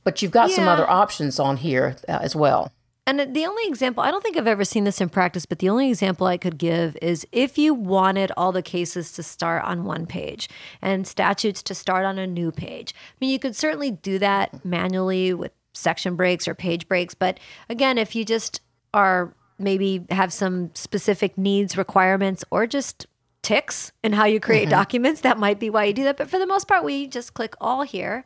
[0.04, 2.72] But you've got some other options on here uh, as well.
[3.04, 5.68] And the only example, I don't think I've ever seen this in practice, but the
[5.68, 9.84] only example I could give is if you wanted all the cases to start on
[9.84, 10.48] one page
[10.80, 12.94] and statutes to start on a new page.
[12.96, 17.14] I mean, you could certainly do that manually with section breaks or page breaks.
[17.14, 18.60] But again, if you just
[18.94, 23.06] are maybe have some specific needs, requirements, or just
[23.42, 24.70] ticks in how you create mm-hmm.
[24.70, 26.16] documents, that might be why you do that.
[26.16, 28.24] But for the most part, we just click all here.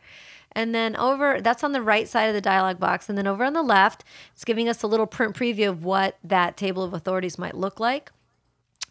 [0.56, 3.10] And then over, that's on the right side of the dialog box.
[3.10, 6.16] And then over on the left, it's giving us a little print preview of what
[6.24, 8.10] that table of authorities might look like.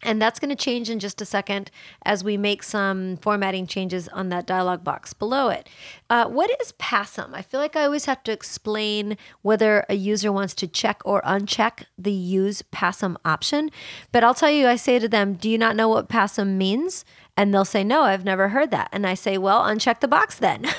[0.02, 1.72] And that's going to change in just a second
[2.04, 5.68] as we make some formatting changes on that dialog box below it.
[6.08, 7.30] Uh, what is passim?
[7.32, 11.20] I feel like I always have to explain whether a user wants to check or
[11.22, 13.70] uncheck the use passim option.
[14.12, 17.04] But I'll tell you, I say to them, Do you not know what passim means?
[17.36, 18.88] And they'll say, No, I've never heard that.
[18.92, 20.66] And I say, Well, uncheck the box then.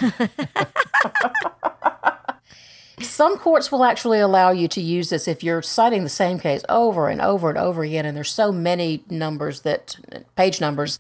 [3.00, 6.64] Some courts will actually allow you to use this if you're citing the same case
[6.68, 9.98] over and over and over again, and there's so many numbers that
[10.36, 11.00] page numbers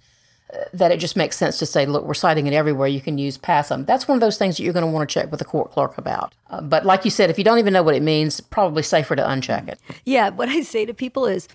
[0.53, 2.87] uh, that it just makes sense to say, look, we're citing it everywhere.
[2.87, 3.87] You can use passim.
[3.87, 5.71] That's one of those things that you're going to want to check with the court
[5.71, 6.33] clerk about.
[6.51, 9.15] Uh, but like you said, if you don't even know what it means, probably safer
[9.15, 9.79] to uncheck it.
[10.05, 11.47] Yeah, what I say to people is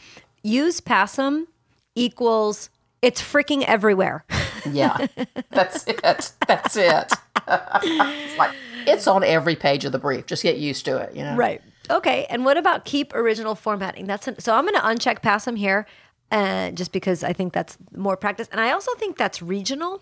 [0.43, 1.47] use passim
[1.95, 2.69] equals
[3.03, 4.25] it's freaking everywhere.
[4.71, 5.09] Yeah,
[5.51, 6.01] that's it.
[6.47, 7.13] That's it.
[7.49, 8.53] it's like
[8.87, 10.27] it's on every page of the brief.
[10.27, 11.17] Just get used to it.
[11.17, 11.35] You know.
[11.35, 11.61] Right.
[11.91, 12.27] Okay.
[12.31, 14.07] And what about keep original formatting?
[14.07, 15.85] That's an, so I'm going to uncheck passim here.
[16.31, 18.49] uh, just because I think that's more practice.
[18.53, 20.01] And I also think that's regional.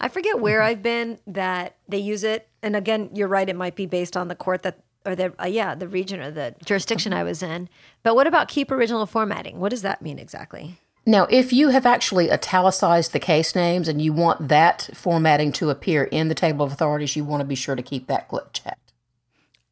[0.00, 0.68] I forget where Mm-hmm.
[0.68, 2.46] I've been that they use it.
[2.62, 5.46] And again, you're right, it might be based on the court that, or the, uh,
[5.46, 7.20] yeah, the region or the jurisdiction Mm-hmm.
[7.20, 7.70] I was in.
[8.02, 9.58] But what about keep original formatting?
[9.60, 10.78] What does that mean exactly?
[11.06, 15.68] Now, if you have actually italicized the case names and you want that formatting to
[15.68, 18.52] appear in the table of authorities, you want to be sure to keep that clip
[18.52, 18.84] checked.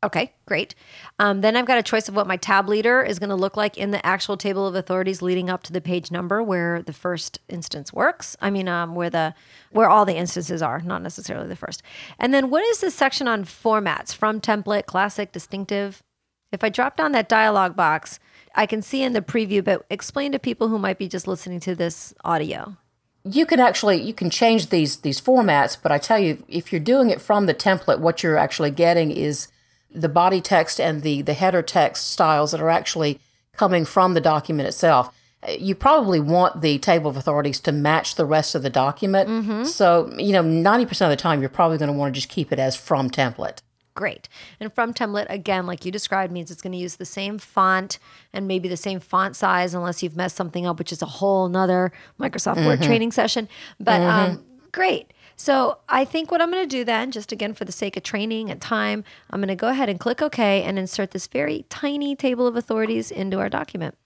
[0.04, 0.74] Okay, great.
[1.20, 3.56] Um, then I've got a choice of what my tab leader is going to look
[3.56, 6.92] like in the actual table of authorities leading up to the page number where the
[6.92, 8.36] first instance works.
[8.40, 9.32] I mean, um, where the
[9.70, 11.84] where all the instances are, not necessarily the first.
[12.18, 16.02] And then what is this section on formats from template, classic, distinctive?
[16.50, 18.18] If I drop down that dialog box,
[18.54, 21.60] I can see in the preview, but explain to people who might be just listening
[21.60, 22.76] to this audio.
[23.24, 26.80] You can actually you can change these these formats, but I tell you, if you're
[26.80, 29.48] doing it from the template, what you're actually getting is
[29.94, 33.20] the body text and the the header text styles that are actually
[33.56, 35.14] coming from the document itself.
[35.46, 39.66] Uh, You probably want the table of authorities to match the rest of the document.
[39.66, 42.50] So, you know, 90% of the time you're probably going to want to just keep
[42.52, 43.58] it as from template.
[43.94, 44.28] Great.
[44.58, 47.98] And from template, again, like you described, means it's going to use the same font
[48.32, 51.48] and maybe the same font size, unless you've messed something up, which is a whole
[51.48, 53.48] nother Microsoft Word training session.
[53.78, 55.12] But um, great.
[55.36, 58.02] So I think what I'm going to do then, just again for the sake of
[58.02, 61.66] training and time, I'm going to go ahead and click OK and insert this very
[61.68, 63.96] tiny table of authorities into our document.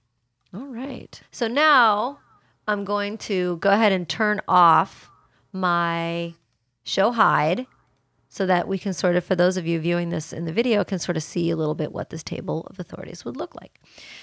[0.54, 1.20] All right.
[1.30, 2.20] So now
[2.66, 5.10] I'm going to go ahead and turn off
[5.52, 6.34] my
[6.82, 7.66] show hide
[8.36, 10.84] so that we can sort of, for those of you viewing this in the video,
[10.84, 13.80] can sort of see a little bit what this table of authorities would look like.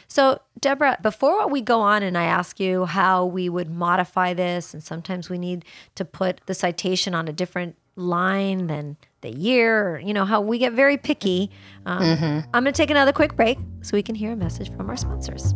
[0.08, 4.71] So, Deborah, before we go on and I ask you how we would modify this,
[4.71, 9.95] and sometimes we need to put the citation on a different line than the year,
[9.95, 11.49] or, you know, how we get very picky,
[11.88, 14.91] um, I'm going to take another quick break so we can hear a message from
[14.91, 15.56] our sponsors.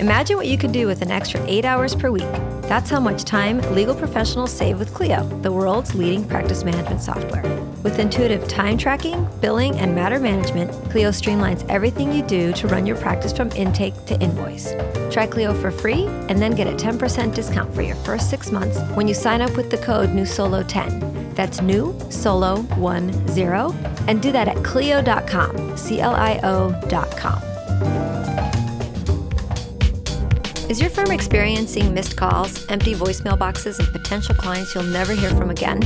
[0.00, 2.30] Imagine what you could do with an extra eight hours per week.
[2.68, 7.42] That's how much time legal professionals save with Clio, the world's leading practice management software.
[7.82, 12.84] With intuitive time tracking, billing, and matter management, Clio streamlines everything you do to run
[12.84, 14.74] your practice from intake to invoice.
[15.10, 18.78] Try Clio for free and then get a 10% discount for your first six months
[18.96, 21.34] when you sign up with the code NewSolo10.
[21.34, 23.64] That's new solo 10
[24.08, 28.15] and do that at clio.com, C L I O.com.
[30.68, 35.30] Is your firm experiencing missed calls, empty voicemail boxes, and potential clients you'll never hear
[35.30, 35.80] from again?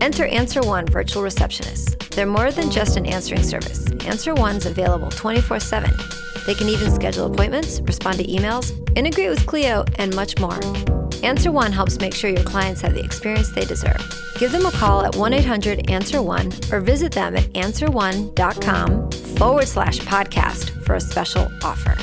[0.00, 1.98] Enter Answer One Virtual Receptionists.
[2.10, 3.90] They're more than just an answering service.
[4.06, 5.90] Answer One's available 24 7.
[6.46, 10.60] They can even schedule appointments, respond to emails, integrate with Clio, and much more.
[11.24, 14.00] Answer One helps make sure your clients have the experience they deserve.
[14.38, 19.66] Give them a call at 1 800 Answer One or visit them at answerone.com forward
[19.66, 21.96] slash podcast for a special offer.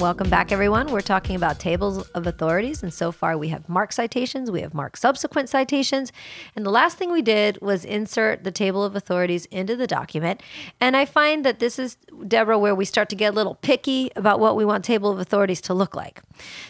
[0.00, 0.90] Welcome back, everyone.
[0.90, 4.72] We're talking about tables of authorities, and so far we have mark citations, we have
[4.72, 6.10] mark subsequent citations,
[6.56, 10.42] and the last thing we did was insert the table of authorities into the document.
[10.80, 14.10] And I find that this is, Deborah, where we start to get a little picky
[14.16, 16.22] about what we want table of authorities to look like.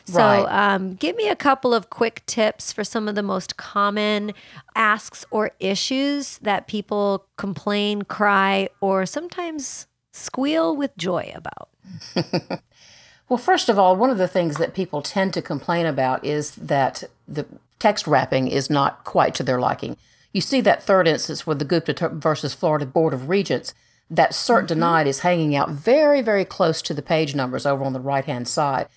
[0.06, 0.74] So, Right.
[0.74, 4.32] um, give me a couple of quick tips for some of the most common
[4.74, 11.68] asks or issues that people complain, cry, or sometimes squeal with joy about.
[13.30, 16.50] Well, first of all, one of the things that people tend to complain about is
[16.56, 17.46] that the
[17.78, 19.96] text wrapping is not quite to their liking.
[20.32, 23.72] You see that third instance with the Gupta versus Florida Board of Regents,
[24.10, 24.66] that cert mm-hmm.
[24.66, 28.24] denied is hanging out very, very close to the page numbers over on the right
[28.24, 28.88] hand side.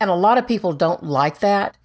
[0.00, 1.76] And a lot of people don't like that.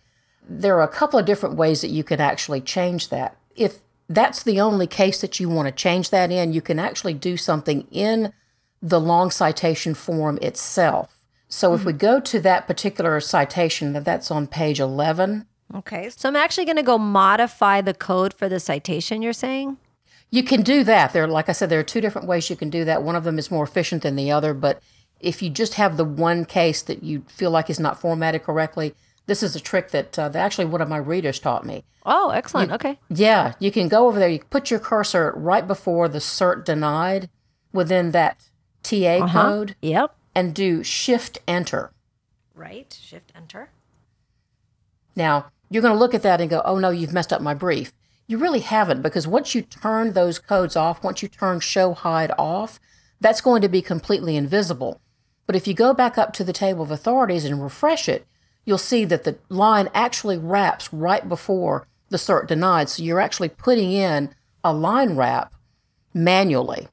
[0.50, 3.38] There are a couple of different ways that you can actually change that.
[3.56, 3.78] If
[4.10, 7.38] that's the only case that you want to change that in, you can actually do
[7.38, 8.34] something in
[8.82, 11.16] the long citation form itself.
[11.52, 16.10] So if we go to that particular citation, that that's on page 11, Okay.
[16.10, 19.78] So I'm actually going to go modify the code for the citation you're saying?
[20.32, 21.12] you can do that.
[21.12, 23.04] There, like I said, there are two different ways you can do that.
[23.04, 24.82] One of them is more efficient than the other, but
[25.20, 28.96] if you just have the one case that you feel like is not formatted correctly,
[29.28, 31.84] this is a trick that, uh, that actually one of my readers taught me.
[32.06, 32.72] Oh, excellent.
[32.72, 32.98] okay.
[33.10, 37.30] Yeah, you can go over there, you put your cursor right before the cert denied
[37.74, 38.42] within that
[38.84, 40.16] TA code Yep.
[40.34, 41.92] And do shift enter.
[42.56, 42.98] Right.
[43.02, 43.70] Shift enter.
[45.16, 47.54] Now, you're going to look at that and go, oh no, you've messed up my
[47.54, 47.94] brief.
[48.28, 52.32] You really haven't because once you turn those codes off, once you turn show hide
[52.38, 52.80] off,
[53.20, 55.02] that's going to be completely invisible.
[55.48, 58.26] But if you go back up to the table of authorities and refresh it,
[58.66, 62.90] you'll see that the line actually wraps right before the cert denied.
[62.90, 65.54] So you're actually putting in a line wrap
[66.14, 66.88] manually.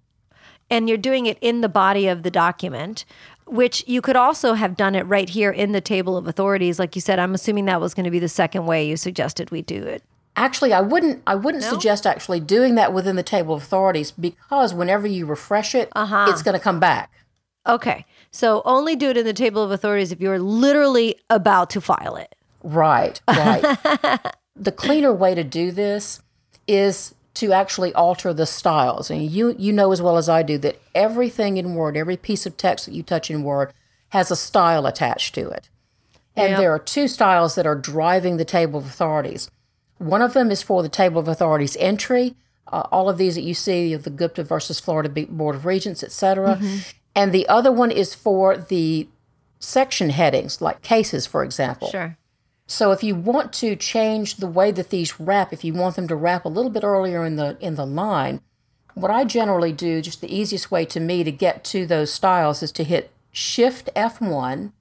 [0.71, 3.05] And you're doing it in the body of the document
[3.47, 6.95] which you could also have done it right here in the table of authorities like
[6.95, 9.63] you said i'm assuming that was going to be the second way you suggested we
[9.63, 10.03] do it
[10.37, 11.21] Actually, I wouldn't.
[11.27, 15.75] I wouldn't suggest actually doing that within the table of authorities because whenever you refresh
[15.75, 16.27] it, uh-huh.
[16.29, 17.11] it's going to come back.
[17.67, 21.81] okay so only do it in the table of authorities if you're literally about to
[21.81, 23.63] file it Right, right.
[24.57, 26.21] the cleaner way to do this
[26.67, 29.11] is to actually alter the styles.
[29.11, 32.47] And you you know as well as I do that everything in Word, every piece
[32.47, 33.73] of text that you touch in Word
[34.11, 35.69] has a style attached to it.
[36.35, 36.59] And Yep.
[36.59, 39.51] there are two styles that are driving the table of authorities.
[39.99, 42.35] One of them is for the table of authorities entry,
[42.73, 46.61] uh, all of these that you see, the Gupta versus Florida Board of Regents, etc.
[47.15, 49.09] And the other one is for the
[49.59, 51.91] section headings, like cases, for example.
[51.91, 52.17] sure
[52.71, 56.07] So if you want to change the way that these wrap, if you want them
[56.07, 58.43] to wrap a little bit earlier in the in the line,
[58.95, 62.63] what I generally do, just the easiest way to me to get to those styles
[62.63, 64.73] is to hit Shift F1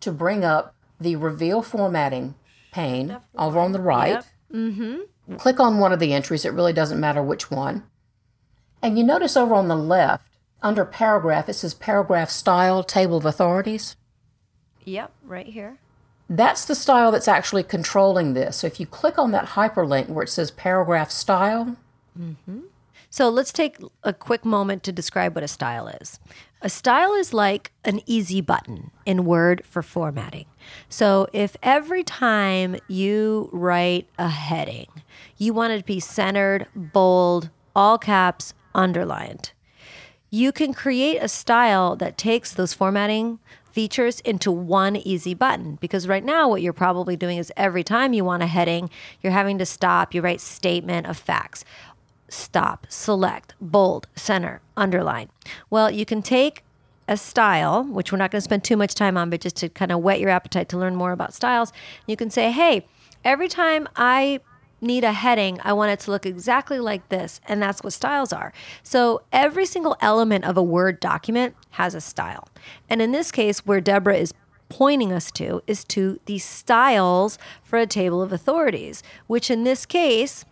[0.00, 2.34] to bring up the reveal formatting
[2.72, 4.14] pane over on the right.
[4.14, 4.26] Yep.
[4.52, 5.36] Mm-hmm.
[5.36, 7.84] Click on one of the entries, it really doesn't matter which one.
[8.82, 10.26] And you notice over on the left,
[10.60, 13.94] under paragraph, it says paragraph style, table of authorities.
[14.84, 15.78] yep right here
[16.30, 18.58] That's the style that's actually controlling this.
[18.58, 21.76] So if you click on that hyperlink where it says paragraph style,
[22.18, 22.60] mm-hmm.
[23.12, 26.20] So let's take a quick moment to describe what a style is.
[26.62, 30.46] A style is like an easy button in Word for formatting.
[30.88, 34.86] So if every time you write a heading,
[35.36, 39.52] you want it to be centered, bold, all caps, underlined,
[40.30, 43.40] you can create a style that takes those formatting
[43.80, 45.78] features into one easy button.
[45.80, 48.90] Because right now what you're probably doing is every time you want a heading
[49.22, 51.64] you're having to stop you write statement of facts.
[52.28, 55.30] Stop select bold center underline.
[55.70, 56.62] Well you can take
[57.08, 59.70] a style which we're not going to spend too much time on but just to
[59.70, 61.72] kind of whet your appetite to learn more about styles
[62.06, 62.86] you can say hey
[63.24, 64.38] every time i
[64.80, 67.40] need a heading, I want it to look exactly like this.
[67.46, 68.52] And that's what styles are.
[68.82, 72.48] So every single element of a Word document has a style.
[72.88, 74.34] And in this case, where Deborah is
[74.68, 79.84] pointing us to is to the styles for a table of authorities, which in this
[79.84, 80.44] case,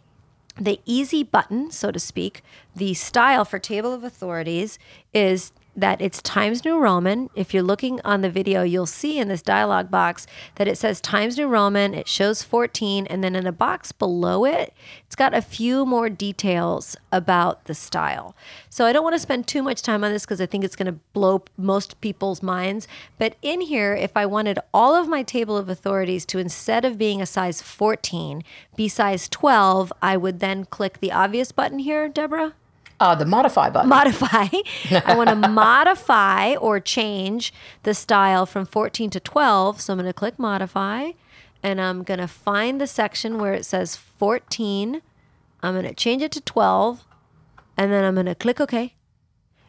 [0.60, 2.42] the easy button, so to speak,
[2.74, 4.78] the style for table of authorities
[5.14, 7.30] is that it's Times New Roman.
[7.36, 10.26] If you're looking on the video, you'll see in this dialog box
[10.56, 11.94] that it says Times New Roman.
[11.94, 14.74] It shows 14, and then in a box below it,
[15.06, 18.34] it's got a few more details about the style.
[18.68, 20.76] So I don't want to spend too much time on this because I think it's
[20.76, 22.88] going to blow most people's minds.
[23.16, 26.98] But in here, if I wanted all of my table of authorities to instead of
[26.98, 28.42] being a size 14
[28.74, 32.54] be size 12, I would then click the obvious button here, Deborah
[33.00, 33.88] uh, the modify button.
[33.88, 34.46] modify.
[35.04, 39.80] I want to modify or change the style from 14 to 12.
[39.80, 41.12] So I'm going to click modify
[41.62, 45.02] and I'm going to find the section where it says 14.
[45.62, 47.04] I'm going to change it to 12
[47.76, 48.94] and then I'm going to click OK.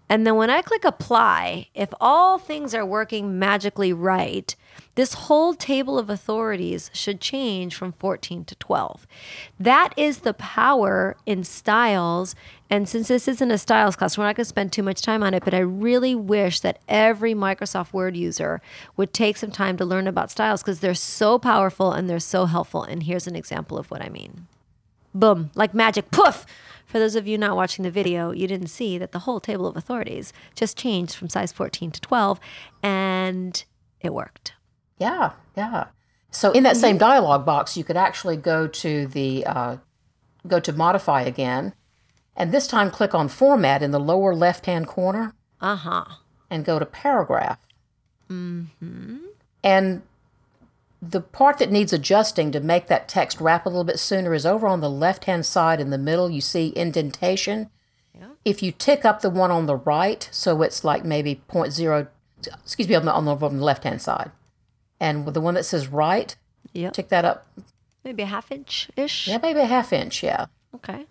[0.09, 4.55] And then when I click apply, if all things are working magically right,
[4.95, 9.07] this whole table of authorities should change from 14 to 12.
[9.59, 12.35] That is the power in styles.
[12.69, 15.23] And since this isn't a styles class, we're not going to spend too much time
[15.23, 18.61] on it, but I really wish that every Microsoft Word user
[18.97, 22.45] would take some time to learn about styles because they're so powerful and they're so
[22.45, 22.83] helpful.
[22.83, 24.47] And here's an example of what I mean.
[25.13, 26.45] Boom, like magic, poof!
[26.89, 29.67] For those of you not watching the video, you didn't see that the whole table
[29.67, 32.39] of authorities just changed from size 14 to 12,
[32.81, 33.63] and
[34.01, 34.53] it worked.
[34.97, 35.85] Yeah, yeah.
[36.31, 39.77] So in that same dialog box, you could actually go to the uh,
[40.47, 41.73] go to modify again,
[42.35, 46.05] and this time click on format in the lower left hand corner Uh huh.
[46.49, 47.59] and go to paragraph.
[48.31, 49.17] Mm-hmm.
[49.63, 50.01] And
[51.01, 54.45] the part that needs adjusting to make that text wrap a little bit sooner is
[54.45, 56.29] over on the left hand side in the middle.
[56.29, 57.69] You see indentation.
[58.45, 62.07] If you tick up the one on the right, so it's like maybe 0.0,
[62.63, 64.31] excuse me, on the, on the, on the left hand side,
[64.99, 66.35] and with the one that says right,
[66.73, 66.93] Yep.
[66.93, 67.47] tick that up,
[68.03, 69.27] Maybe a half inch ish.
[69.27, 70.45] yeah, maybe a half inch, yeah,
[70.75, 71.05] Okay.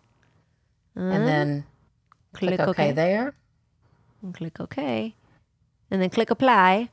[0.97, 1.64] and then
[2.32, 2.93] Click, click OK, OK.
[2.93, 3.34] there.
[4.22, 5.14] And click OK.
[5.91, 6.89] And then click apply.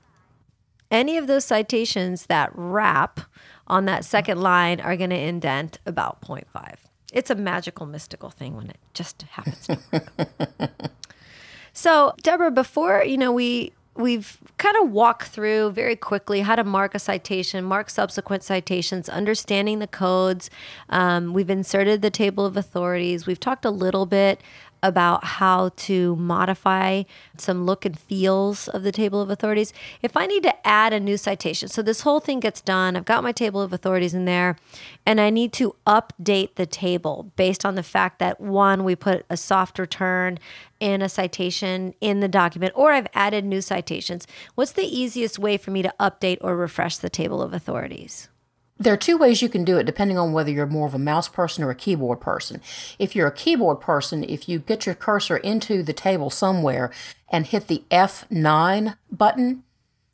[0.96, 3.20] Any of those citations that wrap
[3.68, 6.76] on that second line are going to indent about 0.5.
[7.12, 10.72] It's a magical, mystical thing when it just happens to work.
[11.74, 16.64] so, Deborah, before, you know, we we've kind of walked through very quickly how to
[16.64, 20.50] mark a citation, mark subsequent citations, understanding the codes.
[20.90, 23.26] Um, we've inserted the table of authorities.
[23.26, 24.42] We've talked a little bit
[24.86, 27.04] about how to modify
[27.38, 29.74] some look and feels of the table of authorities.
[30.04, 33.06] If I need to add a new citation, so this whole thing gets done, I've
[33.06, 34.58] got my table of authorities in there,
[35.06, 39.26] and I need to update the table based on the fact that one, we put
[39.30, 40.38] a soft return
[40.80, 44.28] in a citation in the document, or I've added new citations.
[44.54, 48.30] What's the easiest way for me to update or refresh the table of authorities?
[48.78, 51.00] There are two ways you can do it depending on whether you're more of a
[51.00, 52.62] mouse person or a keyboard person.
[53.00, 56.92] If you're a keyboard person, if you get your cursor into the table somewhere
[57.30, 59.64] and hit the F9 button,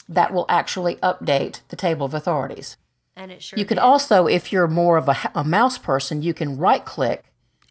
[0.08, 2.78] that will actually update the table of authorities.
[3.16, 3.82] And it sure You could did.
[3.84, 7.24] also, if you're more of a, a mouse person, you can right click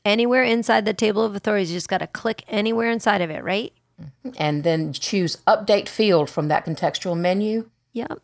[0.05, 3.45] anywhere inside the table of authorities, you just got to click anywhere inside of it,
[3.45, 3.73] right?
[4.01, 4.31] Mm-hmm.
[4.39, 8.19] and then choose update field from that contextual menu, Yep.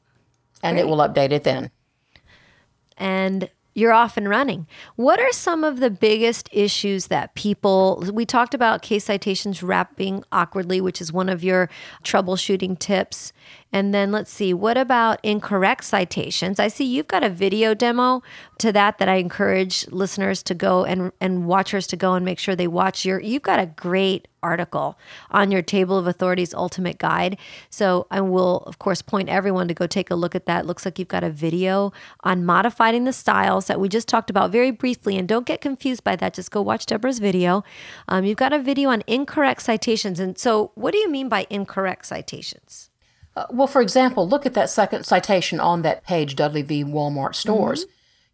[0.63, 1.71] and it will update it then.
[2.97, 4.67] And you're off and running.
[4.97, 10.25] What are some of the biggest issues that people, we talked about case citations wrapping
[10.33, 11.69] awkwardly, which is one of your
[12.03, 13.35] troubleshooting tips.
[13.73, 16.59] And then let's see, what about incorrect citations?
[16.59, 18.23] I see you've got a video demo
[18.59, 22.39] to that that I encourage listeners to go and, and watchers to go and make
[22.39, 24.97] sure they watch your, you've got a great article
[25.31, 27.37] on your Table of Authorities Ultimate Guide.
[27.69, 30.65] So I will, of course, point everyone to go take a look at that.
[30.65, 31.93] It looks like you've got a video
[32.23, 35.19] on modifying the styles that we just talked about very briefly.
[35.19, 36.35] And don't get confused by that.
[36.35, 37.65] Just go watch Deborah's video.
[38.09, 40.21] Um, you've got a video on incorrect citations.
[40.21, 42.91] And so, what do you mean by incorrect citations?
[43.37, 46.83] Uh, well, for example, look at that second citation on that page, Dudley v.
[46.83, 47.85] Walmart stores.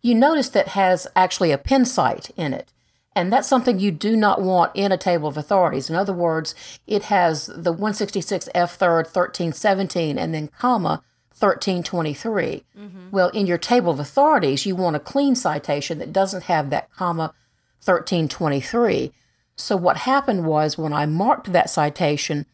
[0.01, 2.73] You notice that has actually a pin cite in it.
[3.15, 5.91] And that's something you do not want in a table of authorities.
[5.91, 6.55] In other words,
[6.87, 11.03] it has the 166 F third 1317 and then comma
[11.39, 12.65] 1323.
[13.11, 16.91] Well, in your table of authorities, you want a clean citation that doesn't have that
[16.93, 17.35] comma
[17.85, 19.13] 1323.
[19.57, 22.47] So what happened was when I marked that citation,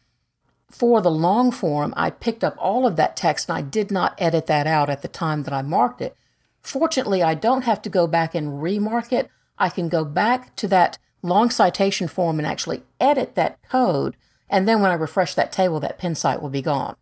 [0.71, 4.15] for the long form, I picked up all of that text and I did not
[4.17, 6.15] edit that out at the time that I marked it.
[6.61, 9.29] Fortunately, I don't have to go back and remark it.
[9.57, 14.15] I can go back to that long citation form and actually edit that code.
[14.49, 16.95] And then when I refresh that table, that pin cite will be gone.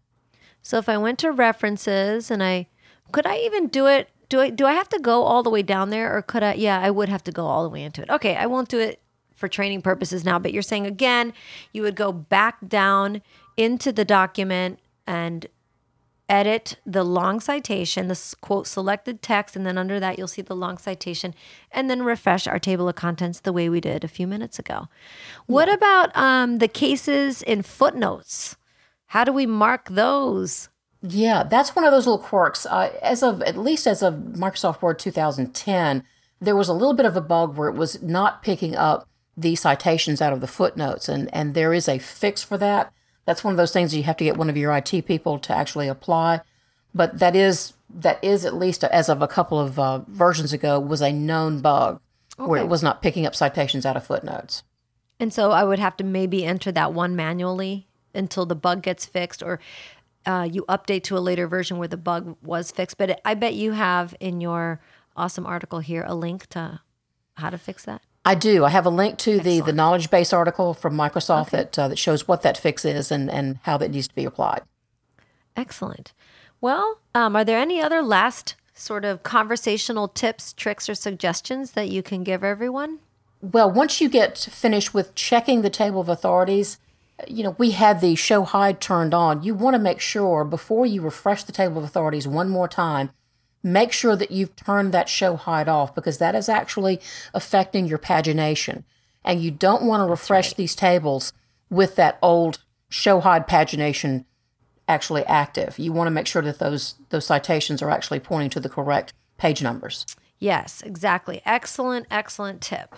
[0.62, 2.68] So if I went to references and I
[3.12, 5.62] could I even do it do I do I have to go all the way
[5.62, 8.02] down there or could I yeah, I would have to go all the way into
[8.02, 8.10] it.
[8.10, 9.00] Okay, I won't do it
[9.36, 11.32] for training purposes now, but you're saying again,
[11.72, 13.22] you would go back down
[13.58, 15.48] into the document and
[16.30, 20.56] edit the long citation, the quote selected text, and then under that you'll see the
[20.56, 21.34] long citation,
[21.72, 24.88] and then refresh our table of contents the way we did a few minutes ago.
[25.46, 28.58] What about um, the cases in footnotes?
[29.08, 30.70] How do we mark those?
[31.02, 32.66] Yeah, that's one of those little quirks.
[32.66, 36.04] Uh, as of at least as of Microsoft Word 2010,
[36.42, 39.56] there was a little bit of a bug where it was not picking up the
[39.56, 42.92] citations out of the footnotes, and and there is a fix for that.
[43.28, 45.54] That's one of those things you have to get one of your IT people to
[45.54, 46.40] actually apply.
[46.96, 50.80] But that is that is at least as of a couple of uh, versions ago
[50.80, 52.00] was a known bug
[52.38, 54.64] where it was not picking up citations out of footnotes.
[55.20, 59.06] And so I would have to maybe enter that one manually until the bug gets
[59.06, 59.60] fixed, or
[60.26, 62.98] uh, you update to a later version where the bug was fixed.
[62.98, 64.80] But I bet you have in your
[65.18, 66.80] awesome article here a link to
[67.36, 68.02] how to fix that.
[68.28, 68.66] I do.
[68.66, 71.98] I have a link to the, the knowledge base article from Microsoft that uh, that
[71.98, 74.64] shows what that fix is and, and how that needs to be applied.
[75.56, 76.12] Excellent.
[76.60, 81.88] Well, um, are there any other last sort of conversational tips, tricks, or suggestions that
[81.88, 83.00] you can give everyone?
[83.42, 86.80] Well, once you get finished with checking the table of authorities,
[87.30, 89.42] you know, we had the show hide turned on.
[89.42, 93.12] You want to make sure before you refresh the table of authorities one more time,
[93.74, 97.00] make sure that you've turned that show hide off because that is actually
[97.34, 98.84] affecting your pagination.
[99.24, 101.34] And you don't want to refresh these tables
[101.70, 102.60] with that old
[102.90, 104.26] show hide pagination
[104.88, 105.78] actually active.
[105.78, 109.14] You want to make sure that those those citations are actually pointing to the correct
[109.38, 110.06] page numbers.
[110.40, 111.42] Yes, exactly.
[111.46, 112.96] Excellent, excellent tip.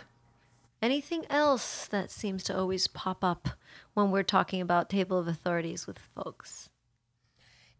[0.82, 3.50] Anything else that seems to always pop up
[3.94, 6.70] when we're talking about table of authorities with folks?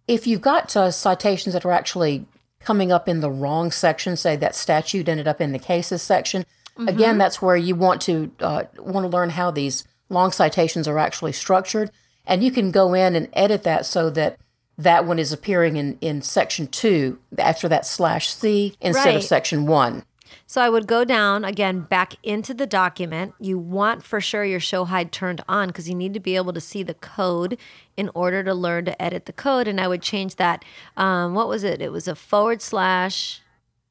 [0.10, 2.26] if you've got uh, citations that are actually
[2.60, 6.46] coming up in the wrong section, say that statute ended up in the cases section,
[6.88, 10.98] again, that's where you want to uh, want to learn how these long citations are
[10.98, 11.92] actually structured,
[12.26, 14.38] and you can go in and edit that so that
[14.78, 19.66] that one is appearing in in section two after that slash c instead of section
[19.66, 20.04] one.
[20.48, 23.34] So I would go down again back into the document.
[23.40, 26.54] You want for sure your show hide turned on because you need to be able
[26.54, 27.58] to see the code
[27.98, 29.68] in order to learn to edit the code.
[29.68, 30.64] And I would change that.
[30.98, 31.82] Um, what was it?
[31.82, 33.42] It was a forward slash.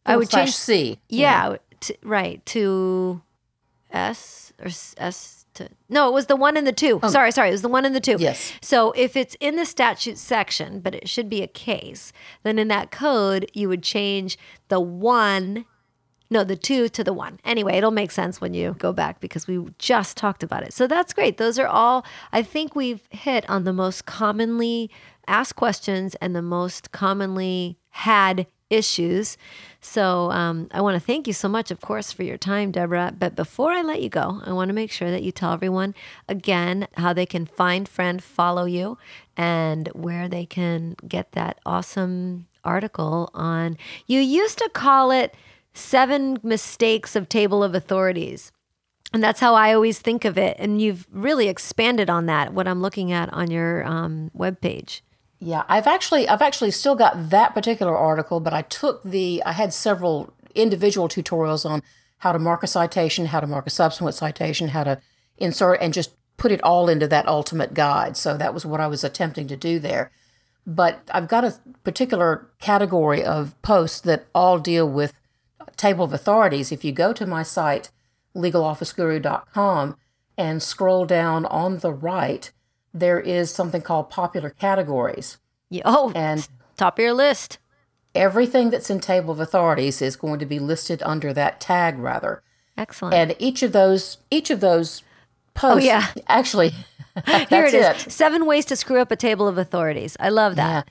[0.07, 0.99] I would slash change c.
[1.09, 3.21] Yeah, t- right to
[3.91, 7.01] S or s- S to no, it was the one and the two.
[7.09, 8.17] Sorry, sorry, it was the one and the two.
[8.19, 8.53] Yes.
[8.61, 12.13] So if it's in the statute section, but it should be a case,
[12.43, 15.65] then in that code you would change the one,
[16.31, 17.41] no, the two to the one.
[17.45, 20.73] Anyway, it'll make sense when you go back because we just talked about it.
[20.73, 21.39] So that's great.
[21.39, 22.05] Those are all.
[22.33, 24.91] I think we've hit on the most commonly
[25.27, 29.39] asked questions and the most commonly had issues.
[29.81, 33.15] So um, I want to thank you so much, of course, for your time, Deborah.
[33.19, 35.95] But before I let you go, I want to make sure that you tell everyone
[36.29, 38.99] again how they can find, friend, follow you,
[39.37, 43.79] and where they can get that awesome article on.
[44.07, 45.35] You used to call it
[45.75, 48.53] Seven Mistakes of Table of Authorities.
[49.13, 50.57] And that's how I always think of it.
[50.59, 55.01] And you've really expanded on that, what I'm looking at on your um, webpage.
[55.41, 59.53] Yeah, I've actually I've actually still got that particular article, but I took the I
[59.53, 61.83] had several individual tutorials on
[62.19, 65.01] how to mark a citation, how to mark a subsequent citation, how to
[65.37, 68.17] insert and just put it all into that ultimate guide.
[68.17, 70.11] So that was what I was attempting to do there.
[70.67, 75.18] But I've got a particular category of posts that all deal with
[75.79, 76.71] table of authorities.
[76.73, 77.91] If you go to my site
[78.37, 79.97] legalofficeguru.com
[80.37, 82.51] and scroll down on the right,
[82.95, 85.39] there is something called popular categories.
[85.71, 87.59] Yeah, oh, And top of your list.
[88.15, 92.43] everything that's in table of authorities is going to be listed under that tag rather
[92.77, 93.15] Excellent.
[93.15, 96.07] and each of those each of those oh, posts Oh, yeah.
[96.29, 96.71] actually
[97.51, 98.07] Here it is.
[98.07, 98.13] it.
[98.13, 100.17] Seven ways to screw up a table of authorities.
[100.21, 100.89] I love that.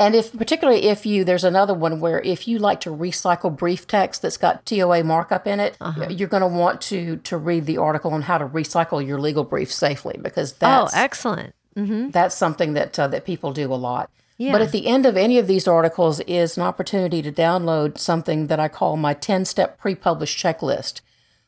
[0.00, 3.86] And if particularly if you there's another one where if you like to recycle brief
[3.86, 6.06] text that's got TOA markup in it Uh-huh.
[6.08, 9.44] you're going to want to to read the article on how to recycle your legal
[9.44, 11.54] brief safely because Oh, that's excellent.
[11.74, 14.10] that's something that uh, that people do a lot.
[14.36, 14.52] Yeah.
[14.52, 18.46] But at the end of any of these articles is an opportunity to download something
[18.46, 21.00] that I call my 10-step pre-published checklist,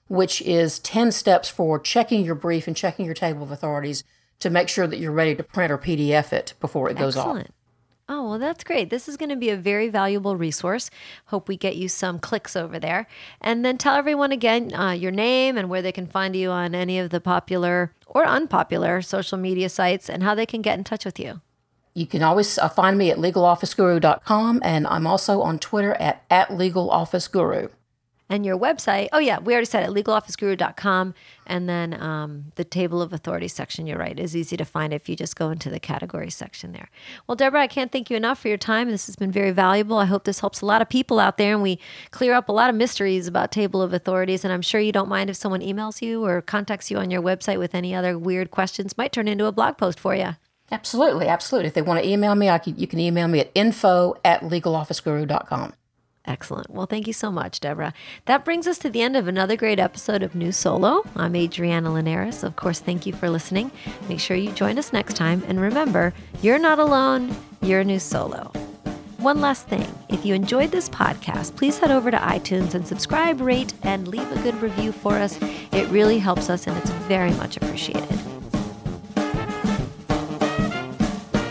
[0.09, 4.03] which is 10 steps for checking your brief and checking your table of authorities
[4.41, 7.45] to make sure that you're ready to print or PDF it before it goes off.
[8.13, 8.91] Oh, well, that's great.
[8.91, 10.91] This is going to be a very valuable resource.
[11.27, 13.07] Hope we get you some clicks over there.
[13.41, 16.75] And then tell everyone again uh, your name and where they can find you on
[16.75, 20.83] any of the popular or unpopular social media sites and how they can get in
[20.83, 21.41] touch with you.
[21.95, 26.49] You can always uh, find me at legalofficeguru.com and I'm also on Twitter at, at
[26.49, 27.71] legalofficeguru.
[28.31, 31.15] And your website, oh, yeah, we already said it, legalofficeguru.com.
[31.47, 35.09] And then um, the table of authority section, you're right, is easy to find if
[35.09, 36.91] you just go into the category section there.
[37.27, 38.89] Well, Deborah, I can't thank you enough for your time.
[38.89, 39.99] This has been very valuable.
[39.99, 41.81] I hope this helps a lot of people out there and we
[42.13, 44.45] clear up a lot of mysteries about table of authorities.
[44.45, 47.21] And I'm sure you don't mind if someone emails you or contacts you on your
[47.21, 50.37] website with any other weird questions, might turn into a blog post for you.
[50.71, 51.67] Absolutely, absolutely.
[51.67, 54.43] If they want to email me, I can, you can email me at info at
[54.43, 55.73] legalofficeguru.com.
[56.27, 56.71] Excellent.
[56.71, 57.95] Well, thank you so much, Deborah.
[58.27, 61.03] That brings us to the end of another great episode of New Solo.
[61.17, 62.45] I'm Adriana Linares.
[62.45, 63.71] Of course, thank you for listening.
[64.09, 65.43] Make sure you join us next time.
[65.49, 66.13] And remember,
[66.43, 68.53] you're not alone, you're New Solo.
[69.19, 73.41] One last thing if you enjoyed this podcast, please head over to iTunes and subscribe,
[73.41, 75.39] rate, and leave a good review for us.
[75.73, 78.19] It really helps us and it's very much appreciated.